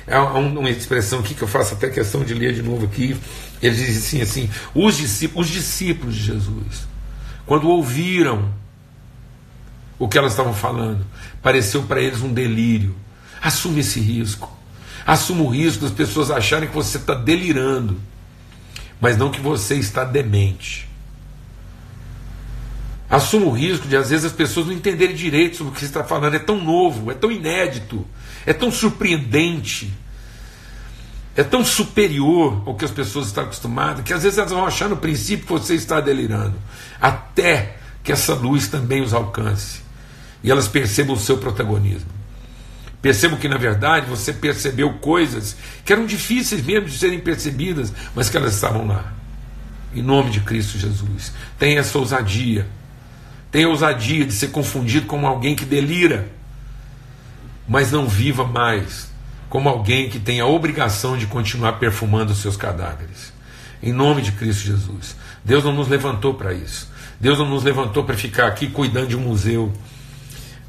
há 0.08 0.22
uma 0.34 0.70
expressão 0.70 1.20
aqui 1.20 1.34
que 1.34 1.42
eu 1.42 1.48
faço 1.48 1.74
até 1.74 1.88
questão 1.90 2.22
de 2.22 2.34
ler 2.34 2.54
de 2.54 2.62
novo 2.62 2.84
aqui, 2.84 3.16
eles 3.60 3.78
dizem 3.78 4.22
assim, 4.22 4.46
assim 4.46 4.50
os 4.74 4.96
discípulos, 4.96 5.48
os 5.48 5.52
discípulos 5.52 6.14
de 6.14 6.22
Jesus, 6.22 6.86
quando 7.46 7.68
ouviram 7.68 8.52
o 9.98 10.08
que 10.08 10.18
elas 10.18 10.32
estavam 10.32 10.52
falando, 10.52 11.04
pareceu 11.42 11.82
para 11.82 12.00
eles 12.00 12.20
um 12.20 12.32
delírio. 12.32 12.94
Assume 13.40 13.80
esse 13.80 14.00
risco. 14.00 14.55
Assuma 15.06 15.44
o 15.44 15.48
risco 15.48 15.82
das 15.82 15.92
pessoas 15.92 16.30
acharem 16.30 16.68
que 16.68 16.74
você 16.74 16.96
está 16.96 17.14
delirando, 17.14 18.00
mas 19.00 19.16
não 19.16 19.30
que 19.30 19.40
você 19.40 19.76
está 19.76 20.02
demente. 20.02 20.88
Assuma 23.08 23.46
o 23.46 23.52
risco 23.52 23.86
de 23.86 23.96
às 23.96 24.10
vezes 24.10 24.24
as 24.24 24.32
pessoas 24.32 24.66
não 24.66 24.72
entenderem 24.72 25.14
direito 25.14 25.58
sobre 25.58 25.70
o 25.70 25.74
que 25.74 25.78
você 25.78 25.86
está 25.86 26.02
falando. 26.02 26.34
É 26.34 26.40
tão 26.40 26.60
novo, 26.60 27.08
é 27.08 27.14
tão 27.14 27.30
inédito, 27.30 28.04
é 28.44 28.52
tão 28.52 28.72
surpreendente, 28.72 29.92
é 31.36 31.44
tão 31.44 31.64
superior 31.64 32.64
ao 32.66 32.74
que 32.74 32.84
as 32.84 32.90
pessoas 32.90 33.28
estão 33.28 33.44
acostumadas, 33.44 34.02
que 34.02 34.12
às 34.12 34.24
vezes 34.24 34.38
elas 34.38 34.50
vão 34.50 34.66
achar 34.66 34.88
no 34.88 34.96
princípio 34.96 35.46
que 35.46 35.52
você 35.52 35.76
está 35.76 36.00
delirando, 36.00 36.56
até 37.00 37.76
que 38.02 38.10
essa 38.10 38.34
luz 38.34 38.66
também 38.66 39.02
os 39.02 39.14
alcance 39.14 39.82
e 40.42 40.50
elas 40.50 40.66
percebam 40.66 41.14
o 41.14 41.18
seu 41.18 41.38
protagonismo. 41.38 42.15
Percebam 43.06 43.38
que, 43.38 43.46
na 43.46 43.56
verdade, 43.56 44.06
você 44.06 44.32
percebeu 44.32 44.94
coisas 44.94 45.56
que 45.84 45.92
eram 45.92 46.06
difíceis 46.06 46.60
mesmo 46.60 46.88
de 46.88 46.98
serem 46.98 47.20
percebidas, 47.20 47.92
mas 48.16 48.28
que 48.28 48.36
elas 48.36 48.54
estavam 48.54 48.84
lá. 48.84 49.12
Em 49.94 50.02
nome 50.02 50.32
de 50.32 50.40
Cristo 50.40 50.76
Jesus. 50.76 51.32
Tenha 51.56 51.78
essa 51.78 51.96
ousadia. 52.00 52.66
Tenha 53.48 53.68
ousadia 53.68 54.26
de 54.26 54.32
ser 54.32 54.48
confundido 54.48 55.06
como 55.06 55.24
alguém 55.24 55.54
que 55.54 55.64
delira, 55.64 56.28
mas 57.68 57.92
não 57.92 58.08
viva 58.08 58.44
mais 58.44 59.08
como 59.48 59.68
alguém 59.68 60.10
que 60.10 60.18
tem 60.18 60.40
a 60.40 60.46
obrigação 60.46 61.16
de 61.16 61.28
continuar 61.28 61.74
perfumando 61.74 62.32
os 62.32 62.38
seus 62.38 62.56
cadáveres. 62.56 63.32
Em 63.80 63.92
nome 63.92 64.20
de 64.20 64.32
Cristo 64.32 64.64
Jesus. 64.64 65.14
Deus 65.44 65.62
não 65.62 65.72
nos 65.72 65.86
levantou 65.86 66.34
para 66.34 66.52
isso. 66.52 66.90
Deus 67.20 67.38
não 67.38 67.48
nos 67.48 67.62
levantou 67.62 68.02
para 68.02 68.16
ficar 68.16 68.48
aqui 68.48 68.66
cuidando 68.66 69.06
de 69.06 69.16
um 69.16 69.20
museu, 69.20 69.72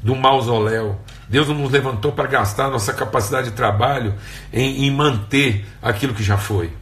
um 0.04 0.14
mausoléu. 0.14 1.00
Deus 1.28 1.48
não 1.48 1.54
nos 1.54 1.70
levantou 1.70 2.12
para 2.12 2.26
gastar 2.26 2.70
nossa 2.70 2.92
capacidade 2.92 3.50
de 3.50 3.56
trabalho 3.56 4.14
em, 4.52 4.86
em 4.86 4.90
manter 4.90 5.66
aquilo 5.82 6.14
que 6.14 6.22
já 6.22 6.38
foi, 6.38 6.72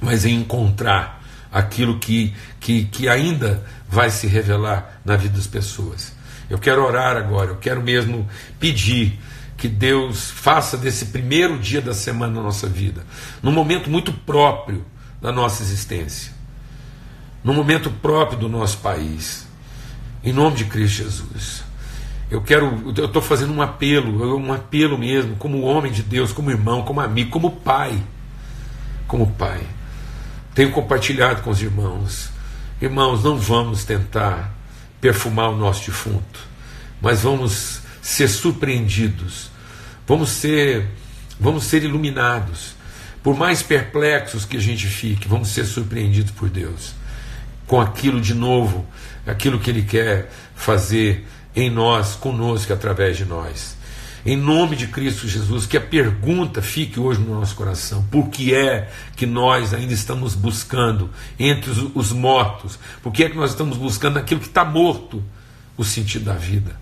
mas 0.00 0.24
em 0.24 0.34
encontrar 0.34 1.22
aquilo 1.52 1.98
que, 1.98 2.34
que, 2.58 2.84
que 2.86 3.08
ainda 3.08 3.64
vai 3.88 4.10
se 4.10 4.26
revelar 4.26 5.00
na 5.04 5.16
vida 5.16 5.36
das 5.36 5.46
pessoas. 5.46 6.12
Eu 6.50 6.58
quero 6.58 6.84
orar 6.84 7.16
agora, 7.16 7.50
eu 7.50 7.56
quero 7.56 7.82
mesmo 7.82 8.28
pedir 8.58 9.18
que 9.56 9.68
Deus 9.68 10.30
faça 10.30 10.76
desse 10.76 11.06
primeiro 11.06 11.58
dia 11.58 11.80
da 11.80 11.94
semana 11.94 12.34
na 12.34 12.42
nossa 12.42 12.68
vida, 12.68 13.06
num 13.42 13.52
momento 13.52 13.88
muito 13.88 14.12
próprio 14.12 14.84
da 15.20 15.32
nossa 15.32 15.62
existência, 15.62 16.32
num 17.42 17.54
momento 17.54 17.90
próprio 17.90 18.38
do 18.38 18.48
nosso 18.48 18.78
país, 18.78 19.46
em 20.22 20.32
nome 20.32 20.56
de 20.56 20.64
Cristo 20.66 21.04
Jesus. 21.04 21.65
Eu 22.30 22.42
quero, 22.42 22.92
eu 22.96 23.06
estou 23.06 23.22
fazendo 23.22 23.52
um 23.52 23.62
apelo, 23.62 24.36
um 24.36 24.52
apelo 24.52 24.98
mesmo, 24.98 25.36
como 25.36 25.62
homem 25.62 25.92
de 25.92 26.02
Deus, 26.02 26.32
como 26.32 26.50
irmão, 26.50 26.82
como 26.82 27.00
amigo, 27.00 27.30
como 27.30 27.52
pai. 27.52 28.02
Como 29.06 29.30
pai. 29.32 29.60
Tenho 30.54 30.72
compartilhado 30.72 31.42
com 31.42 31.50
os 31.50 31.62
irmãos. 31.62 32.30
Irmãos, 32.80 33.22
não 33.22 33.38
vamos 33.38 33.84
tentar 33.84 34.52
perfumar 35.00 35.50
o 35.50 35.56
nosso 35.56 35.86
defunto, 35.86 36.40
mas 37.00 37.22
vamos 37.22 37.80
ser 38.02 38.28
surpreendidos. 38.28 39.50
Vamos 40.06 40.30
ser, 40.30 40.88
vamos 41.38 41.64
ser 41.64 41.84
iluminados. 41.84 42.74
Por 43.22 43.36
mais 43.36 43.62
perplexos 43.62 44.44
que 44.44 44.56
a 44.56 44.60
gente 44.60 44.86
fique, 44.86 45.28
vamos 45.28 45.48
ser 45.48 45.64
surpreendidos 45.64 46.32
por 46.32 46.48
Deus 46.48 46.94
com 47.66 47.80
aquilo 47.80 48.20
de 48.20 48.34
novo, 48.34 48.86
aquilo 49.26 49.58
que 49.58 49.70
Ele 49.70 49.82
quer 49.82 50.30
fazer 50.54 51.26
em 51.56 51.70
nós, 51.70 52.14
conosco, 52.14 52.72
através 52.72 53.16
de 53.16 53.24
nós. 53.24 53.74
Em 54.26 54.36
nome 54.36 54.76
de 54.76 54.88
Cristo 54.88 55.26
Jesus, 55.26 55.66
que 55.66 55.76
a 55.76 55.80
pergunta 55.80 56.60
fique 56.60 57.00
hoje 57.00 57.20
no 57.20 57.38
nosso 57.38 57.54
coração: 57.54 58.04
por 58.10 58.28
que 58.28 58.54
é 58.54 58.90
que 59.16 59.24
nós 59.24 59.72
ainda 59.72 59.94
estamos 59.94 60.34
buscando 60.34 61.08
entre 61.38 61.70
os, 61.70 61.90
os 61.94 62.12
mortos? 62.12 62.78
Por 63.02 63.12
que 63.12 63.24
é 63.24 63.30
que 63.30 63.36
nós 63.36 63.52
estamos 63.52 63.78
buscando 63.78 64.18
aquilo 64.18 64.40
que 64.40 64.48
está 64.48 64.64
morto, 64.64 65.22
o 65.76 65.84
sentido 65.84 66.26
da 66.26 66.34
vida? 66.34 66.76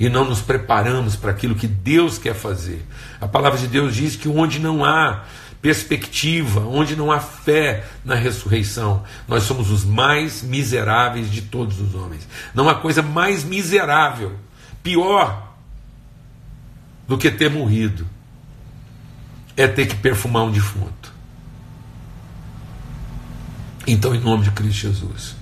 E 0.00 0.08
não 0.08 0.24
nos 0.24 0.40
preparamos 0.40 1.14
para 1.14 1.30
aquilo 1.30 1.54
que 1.54 1.68
Deus 1.68 2.18
quer 2.18 2.34
fazer. 2.34 2.84
A 3.20 3.28
palavra 3.28 3.58
de 3.58 3.68
Deus 3.68 3.94
diz 3.94 4.16
que 4.16 4.28
onde 4.28 4.58
não 4.58 4.84
há 4.84 5.24
perspectiva, 5.60 6.60
onde 6.60 6.96
não 6.96 7.12
há 7.12 7.20
fé 7.20 7.84
na 8.04 8.14
ressurreição, 8.14 9.04
nós 9.28 9.42
somos 9.42 9.70
os 9.70 9.84
mais 9.84 10.42
miseráveis 10.42 11.30
de 11.30 11.42
todos 11.42 11.80
os 11.80 11.94
homens. 11.94 12.26
Não 12.54 12.68
há 12.68 12.74
coisa 12.74 13.02
mais 13.02 13.44
miserável, 13.44 14.38
pior 14.82 15.54
do 17.06 17.18
que 17.18 17.30
ter 17.30 17.50
morrido, 17.50 18.06
é 19.56 19.66
ter 19.66 19.86
que 19.86 19.96
perfumar 19.96 20.44
um 20.44 20.50
defunto. 20.50 21.12
Então, 23.86 24.14
em 24.14 24.20
nome 24.20 24.44
de 24.44 24.50
Cristo 24.52 24.82
Jesus, 24.82 25.36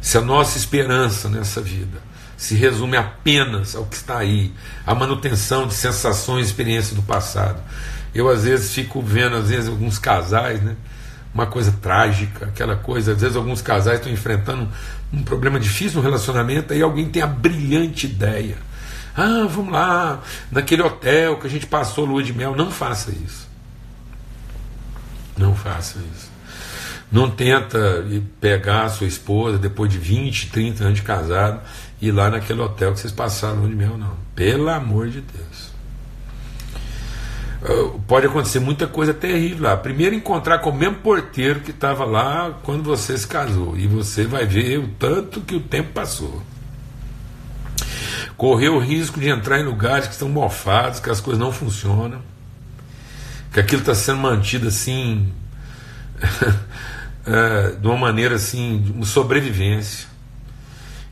se 0.00 0.18
a 0.18 0.20
nossa 0.20 0.58
esperança 0.58 1.28
nessa 1.28 1.60
vida 1.60 2.02
se 2.36 2.56
resume 2.56 2.96
apenas 2.96 3.76
ao 3.76 3.86
que 3.86 3.94
está 3.94 4.18
aí, 4.18 4.52
a 4.84 4.94
manutenção 4.94 5.68
de 5.68 5.74
sensações 5.74 6.46
e 6.46 6.50
experiências 6.50 6.94
do 6.94 7.02
passado, 7.02 7.62
eu 8.14 8.28
às 8.28 8.44
vezes 8.44 8.74
fico 8.74 9.00
vendo, 9.00 9.36
às 9.36 9.48
vezes, 9.48 9.68
alguns 9.68 9.98
casais, 9.98 10.62
né? 10.62 10.76
Uma 11.34 11.46
coisa 11.46 11.72
trágica, 11.72 12.46
aquela 12.46 12.76
coisa, 12.76 13.12
às 13.12 13.20
vezes 13.20 13.36
alguns 13.36 13.62
casais 13.62 13.98
estão 13.98 14.12
enfrentando 14.12 14.68
um 15.12 15.22
problema 15.22 15.58
difícil 15.58 15.98
no 15.98 16.02
relacionamento, 16.02 16.72
aí 16.72 16.82
alguém 16.82 17.08
tem 17.08 17.22
a 17.22 17.26
brilhante 17.26 18.06
ideia. 18.06 18.56
Ah, 19.16 19.46
vamos 19.48 19.72
lá, 19.72 20.22
naquele 20.50 20.82
hotel 20.82 21.38
que 21.38 21.46
a 21.46 21.50
gente 21.50 21.66
passou 21.66 22.04
lua 22.04 22.22
de 22.22 22.32
mel. 22.32 22.54
Não 22.54 22.70
faça 22.70 23.10
isso. 23.10 23.48
Não 25.36 25.54
faça 25.54 25.98
isso. 26.14 26.30
Não 27.10 27.30
tenta 27.30 28.06
pegar 28.40 28.84
a 28.84 28.88
sua 28.88 29.06
esposa 29.06 29.58
depois 29.58 29.90
de 29.92 29.98
20, 29.98 30.50
30 30.50 30.84
anos 30.84 30.96
de 30.96 31.02
casado 31.02 31.60
e 32.00 32.08
ir 32.08 32.12
lá 32.12 32.30
naquele 32.30 32.60
hotel 32.60 32.92
que 32.92 33.00
vocês 33.00 33.12
passaram 33.12 33.68
de 33.68 33.74
mel, 33.74 33.98
não. 33.98 34.16
Pelo 34.34 34.70
amor 34.70 35.08
de 35.08 35.20
Deus. 35.20 35.61
Ah, 37.64 37.96
pode 38.08 38.26
acontecer 38.26 38.58
muita 38.58 38.86
coisa 38.86 39.14
terrível 39.14 39.64
lá. 39.64 39.76
Primeiro, 39.76 40.14
encontrar 40.14 40.58
com 40.58 40.70
o 40.70 40.74
mesmo 40.74 40.96
porteiro 40.96 41.60
que 41.60 41.70
estava 41.70 42.04
lá 42.04 42.58
quando 42.62 42.82
você 42.82 43.16
se 43.16 43.26
casou. 43.26 43.76
E 43.76 43.86
você 43.86 44.24
vai 44.24 44.44
ver 44.44 44.78
o 44.78 44.88
tanto 44.88 45.40
que 45.40 45.54
o 45.54 45.60
tempo 45.60 45.92
passou. 45.92 46.42
Correr 48.36 48.68
o 48.68 48.78
risco 48.78 49.20
de 49.20 49.28
entrar 49.28 49.60
em 49.60 49.64
lugares 49.64 50.06
que 50.08 50.14
estão 50.14 50.28
mofados, 50.28 50.98
que 50.98 51.08
as 51.08 51.20
coisas 51.20 51.40
não 51.40 51.52
funcionam, 51.52 52.20
que 53.52 53.60
aquilo 53.60 53.80
está 53.80 53.94
sendo 53.94 54.18
mantido 54.18 54.66
assim, 54.66 55.32
é, 57.24 57.72
de 57.78 57.86
uma 57.86 57.96
maneira 57.96 58.34
assim, 58.34 58.82
de 58.82 58.90
uma 58.90 59.04
sobrevivência. 59.04 60.11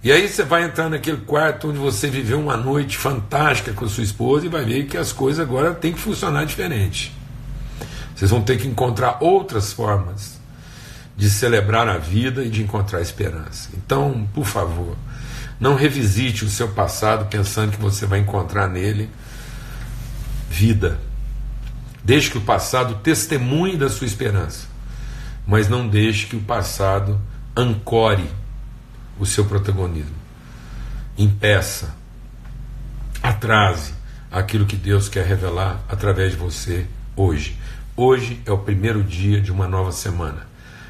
E 0.03 0.11
aí 0.11 0.27
você 0.27 0.43
vai 0.43 0.65
entrar 0.65 0.89
naquele 0.89 1.19
quarto 1.19 1.69
onde 1.69 1.79
você 1.79 2.09
viveu 2.09 2.41
uma 2.41 2.57
noite 2.57 2.97
fantástica 2.97 3.73
com 3.73 3.87
sua 3.87 4.03
esposa 4.03 4.47
e 4.47 4.49
vai 4.49 4.65
ver 4.65 4.87
que 4.87 4.97
as 4.97 5.13
coisas 5.13 5.41
agora 5.41 5.75
têm 5.75 5.93
que 5.93 5.99
funcionar 5.99 6.45
diferente. 6.45 7.15
Vocês 8.17 8.31
vão 8.31 8.41
ter 8.41 8.57
que 8.57 8.67
encontrar 8.67 9.19
outras 9.21 9.73
formas 9.73 10.41
de 11.17 11.29
celebrar 11.29 11.87
a 11.87 11.99
vida 11.99 12.43
e 12.43 12.49
de 12.49 12.63
encontrar 12.63 13.03
esperança. 13.03 13.69
Então, 13.77 14.27
por 14.33 14.47
favor, 14.47 14.97
não 15.61 15.75
revisite 15.75 16.47
o 16.47 16.49
seu 16.49 16.69
passado 16.69 17.27
pensando 17.27 17.73
que 17.73 17.81
você 17.81 18.07
vai 18.07 18.21
encontrar 18.21 18.69
nele 18.69 19.11
vida. 20.49 20.99
Deixe 22.03 22.31
que 22.31 22.39
o 22.39 22.43
passado 22.43 22.95
testemunhe 23.03 23.77
da 23.77 23.91
sua 23.91 24.07
esperança, 24.07 24.67
mas 25.47 25.69
não 25.69 25.87
deixe 25.87 26.27
que 26.27 26.37
o 26.37 26.41
passado 26.41 27.21
ancore 27.55 28.31
o 29.21 29.27
seu 29.27 29.45
protagonismo. 29.45 30.17
Impeça, 31.17 31.95
atrase 33.23 33.93
aquilo 34.33 34.65
que 34.65 34.77
Deus 34.77 35.09
quer 35.09 35.27
revelar 35.27 35.81
através 35.89 36.33
de 36.33 36.39
você 36.39 36.87
hoje. 37.15 37.57
Hoje 37.95 38.41
é 38.47 38.51
o 38.51 38.59
primeiro 38.59 39.05
dia 39.05 39.41
de 39.41 39.53
uma 39.53 39.69
nova 39.69 39.93
semana 39.93 40.49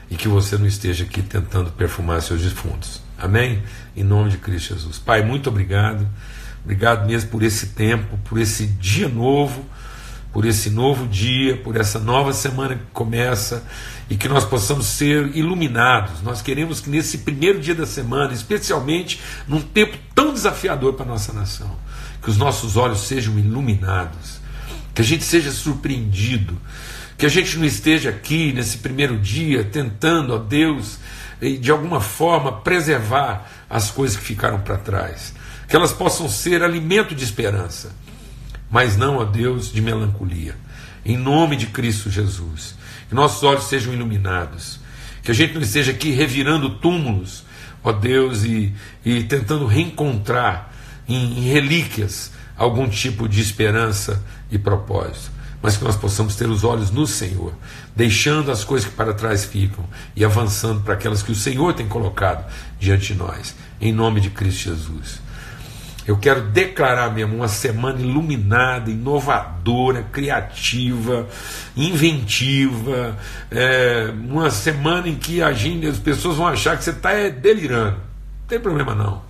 e 0.09 0.15
que 0.15 0.29
você 0.29 0.57
não 0.57 0.67
esteja 0.67 1.05
aqui 1.05 1.23
tentando 1.23 1.73
perfumar 1.73 2.23
seus 2.23 2.41
defuntos. 2.41 3.03
Amém? 3.19 3.63
Em 3.97 4.05
nome 4.05 4.31
de 4.31 4.39
Cristo 4.39 4.75
Jesus. 4.75 4.99
Pai, 4.99 5.23
muito 5.23 5.51
obrigado. 5.51 6.07
Obrigado 6.65 7.07
mesmo 7.07 7.31
por 7.31 7.43
esse 7.43 7.69
tempo, 7.69 8.17
por 8.25 8.39
esse 8.39 8.67
dia 8.67 9.09
novo 9.09 9.65
por 10.33 10.45
esse 10.45 10.71
novo 10.71 11.07
dia, 11.09 11.57
por 11.57 11.77
essa 11.77 11.99
nova 11.99 12.33
semana 12.33 12.77
que 12.77 12.85
começa 12.93 13.65
e 14.09 14.17
que 14.17 14.29
nós 14.29 14.45
possamos 14.45 14.87
ser 14.87 15.37
iluminados. 15.37 16.23
Nós 16.23 16.41
queremos 16.41 16.81
que 16.81 16.89
nesse 16.89 17.19
primeiro 17.19 17.61
dia 17.61 17.75
da 17.75 17.87
semana, 17.87 18.33
especialmente 18.33 19.21
num 19.47 19.61
tempo 19.61 19.97
tão 20.15 20.33
desafiador 20.33 20.95
para 20.95 21.05
a 21.05 21.09
nossa 21.09 21.33
nação, 21.33 21.77
que 22.23 22.31
os 22.31 22.37
nossos 22.37 22.77
olhos 22.77 23.01
sejam 23.01 23.39
iluminados, 23.39 24.41
que 24.95 25.03
a 25.03 25.05
gente 25.05 25.25
seja 25.25 25.51
surpreendido, 25.51 26.57
que 27.19 27.27
a 27.27 27.29
gente 27.29 27.59
não 27.59 27.65
esteja 27.65 28.11
aqui 28.11 28.53
nesse 28.53 28.79
primeiro 28.79 29.19
dia 29.19 29.65
tentando, 29.65 30.35
ó 30.35 30.39
Deus, 30.39 30.99
de 31.61 31.71
alguma 31.71 32.01
forma 32.01 32.53
preservar 32.61 33.51
as 33.69 33.91
coisas 33.91 34.17
que 34.17 34.25
ficaram 34.25 34.61
para 34.61 34.77
trás, 34.77 35.35
que 35.69 35.75
elas 35.75 35.93
possam 35.93 36.29
ser 36.29 36.63
alimento 36.63 37.15
de 37.15 37.25
esperança 37.25 37.93
mas 38.71 38.97
não, 38.97 39.21
a 39.21 39.25
Deus, 39.25 39.73
de 39.73 39.81
melancolia. 39.81 40.57
Em 41.05 41.17
nome 41.17 41.57
de 41.57 41.67
Cristo 41.67 42.09
Jesus. 42.09 42.77
Que 43.09 43.15
nossos 43.15 43.43
olhos 43.43 43.65
sejam 43.65 43.93
iluminados. 43.93 44.79
Que 45.23 45.33
a 45.33 45.35
gente 45.35 45.55
não 45.55 45.61
esteja 45.61 45.91
aqui 45.91 46.13
revirando 46.13 46.71
túmulos, 46.71 47.45
ó 47.83 47.93
Deus, 47.93 48.45
e, 48.45 48.73
e 49.05 49.25
tentando 49.25 49.67
reencontrar 49.67 50.73
em, 51.09 51.39
em 51.39 51.51
relíquias 51.51 52.31
algum 52.57 52.89
tipo 52.89 53.29
de 53.29 53.41
esperança 53.41 54.23
e 54.51 54.59
propósito. 54.59 55.33
Mas 55.61 55.77
que 55.77 55.85
nós 55.85 55.97
possamos 55.97 56.37
ter 56.37 56.49
os 56.49 56.65
olhos 56.65 56.91
no 56.91 57.07
Senhor, 57.07 57.53
deixando 57.95 58.51
as 58.51 58.65
coisas 58.65 58.89
que 58.89 58.95
para 58.95 59.13
trás 59.13 59.45
ficam 59.45 59.85
e 60.17 60.25
avançando 60.25 60.81
para 60.83 60.95
aquelas 60.95 61.23
que 61.23 61.33
o 61.33 61.35
Senhor 61.35 61.75
tem 61.75 61.87
colocado 61.87 62.51
diante 62.79 63.13
de 63.13 63.19
nós. 63.19 63.55
Em 63.81 63.93
nome 63.93 64.21
de 64.21 64.31
Cristo 64.31 64.71
Jesus. 64.71 65.21
Eu 66.11 66.17
quero 66.17 66.41
declarar 66.41 67.15
mesmo 67.15 67.37
uma 67.37 67.47
semana 67.47 68.01
iluminada, 68.01 68.91
inovadora, 68.91 70.03
criativa, 70.11 71.29
inventiva, 71.77 73.17
é, 73.49 74.13
uma 74.13 74.51
semana 74.51 75.09
em 75.09 75.15
que 75.15 75.41
a 75.41 75.53
gente, 75.53 75.87
as 75.87 76.01
pessoas 76.01 76.37
vão 76.37 76.49
achar 76.49 76.77
que 76.77 76.83
você 76.83 76.91
está 76.91 77.13
é, 77.13 77.31
delirando. 77.31 77.93
Não 77.93 78.49
tem 78.49 78.59
problema 78.59 78.93
não. 78.93 79.23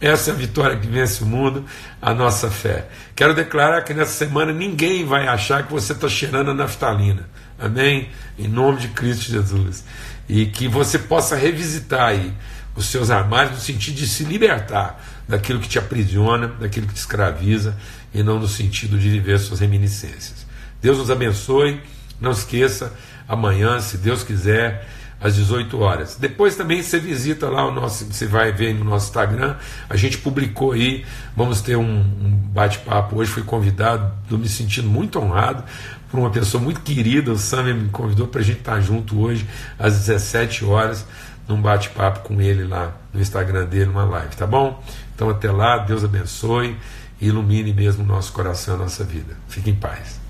Essa 0.00 0.32
é 0.32 0.34
a 0.34 0.36
vitória 0.36 0.76
que 0.76 0.88
vence 0.88 1.22
o 1.22 1.26
mundo, 1.26 1.64
a 2.02 2.12
nossa 2.12 2.50
fé. 2.50 2.88
Quero 3.14 3.32
declarar 3.32 3.82
que 3.82 3.94
nessa 3.94 4.10
semana 4.10 4.52
ninguém 4.52 5.06
vai 5.06 5.28
achar 5.28 5.62
que 5.62 5.72
você 5.72 5.92
está 5.92 6.08
cheirando 6.08 6.50
a 6.50 6.54
naftalina. 6.54 7.28
Amém? 7.56 8.08
Em 8.36 8.48
nome 8.48 8.80
de 8.80 8.88
Cristo 8.88 9.30
Jesus. 9.30 9.84
E 10.28 10.46
que 10.46 10.66
você 10.66 10.98
possa 10.98 11.36
revisitar 11.36 12.08
aí 12.08 12.32
os 12.74 12.86
seus 12.86 13.08
armários 13.08 13.52
no 13.52 13.60
sentido 13.60 13.94
de 13.94 14.08
se 14.08 14.24
libertar 14.24 15.00
daquilo 15.28 15.60
que 15.60 15.68
te 15.68 15.78
aprisiona, 15.78 16.48
daquilo 16.48 16.86
que 16.86 16.94
te 16.94 17.00
escraviza, 17.00 17.76
e 18.14 18.22
não 18.22 18.38
no 18.38 18.48
sentido 18.48 18.98
de 18.98 19.08
viver 19.08 19.38
suas 19.38 19.60
reminiscências. 19.60 20.46
Deus 20.80 20.98
nos 20.98 21.10
abençoe. 21.10 21.80
Não 22.20 22.30
esqueça, 22.30 22.94
amanhã, 23.28 23.78
se 23.80 23.98
Deus 23.98 24.22
quiser, 24.22 24.88
às 25.20 25.34
18 25.34 25.78
horas. 25.78 26.16
Depois 26.18 26.56
também 26.56 26.82
você 26.82 26.98
visita 26.98 27.48
lá 27.48 27.66
o 27.66 27.72
nosso, 27.72 28.04
você 28.06 28.26
vai 28.26 28.52
ver 28.52 28.74
no 28.74 28.84
nosso 28.84 29.06
Instagram, 29.06 29.56
a 29.88 29.96
gente 29.96 30.18
publicou 30.18 30.72
aí, 30.72 31.04
vamos 31.34 31.60
ter 31.60 31.76
um, 31.76 32.00
um 32.00 32.30
bate-papo 32.52 33.16
hoje, 33.16 33.30
fui 33.30 33.42
convidado, 33.42 34.12
estou 34.22 34.38
me 34.38 34.48
sentindo 34.48 34.88
muito 34.88 35.18
honrado 35.18 35.64
por 36.10 36.20
uma 36.20 36.30
pessoa 36.30 36.62
muito 36.62 36.80
querida, 36.80 37.32
o 37.32 37.38
Sam 37.38 37.74
me 37.74 37.88
convidou 37.88 38.28
para 38.28 38.40
a 38.40 38.44
gente 38.44 38.58
estar 38.58 38.80
junto 38.80 39.20
hoje 39.20 39.46
às 39.78 39.94
17 39.94 40.64
horas, 40.64 41.04
num 41.48 41.60
bate-papo 41.60 42.20
com 42.20 42.40
ele 42.40 42.64
lá 42.64 42.94
no 43.12 43.20
Instagram 43.20 43.66
dele, 43.66 43.90
uma 43.90 44.04
live, 44.04 44.34
tá 44.36 44.46
bom? 44.46 44.82
Então 45.16 45.30
até 45.30 45.50
lá, 45.50 45.78
Deus 45.78 46.04
abençoe 46.04 46.76
e 47.18 47.28
ilumine 47.28 47.72
mesmo 47.72 48.04
o 48.04 48.06
nosso 48.06 48.34
coração, 48.34 48.74
a 48.74 48.78
nossa 48.78 49.02
vida. 49.02 49.34
Fique 49.48 49.70
em 49.70 49.74
paz. 49.74 50.20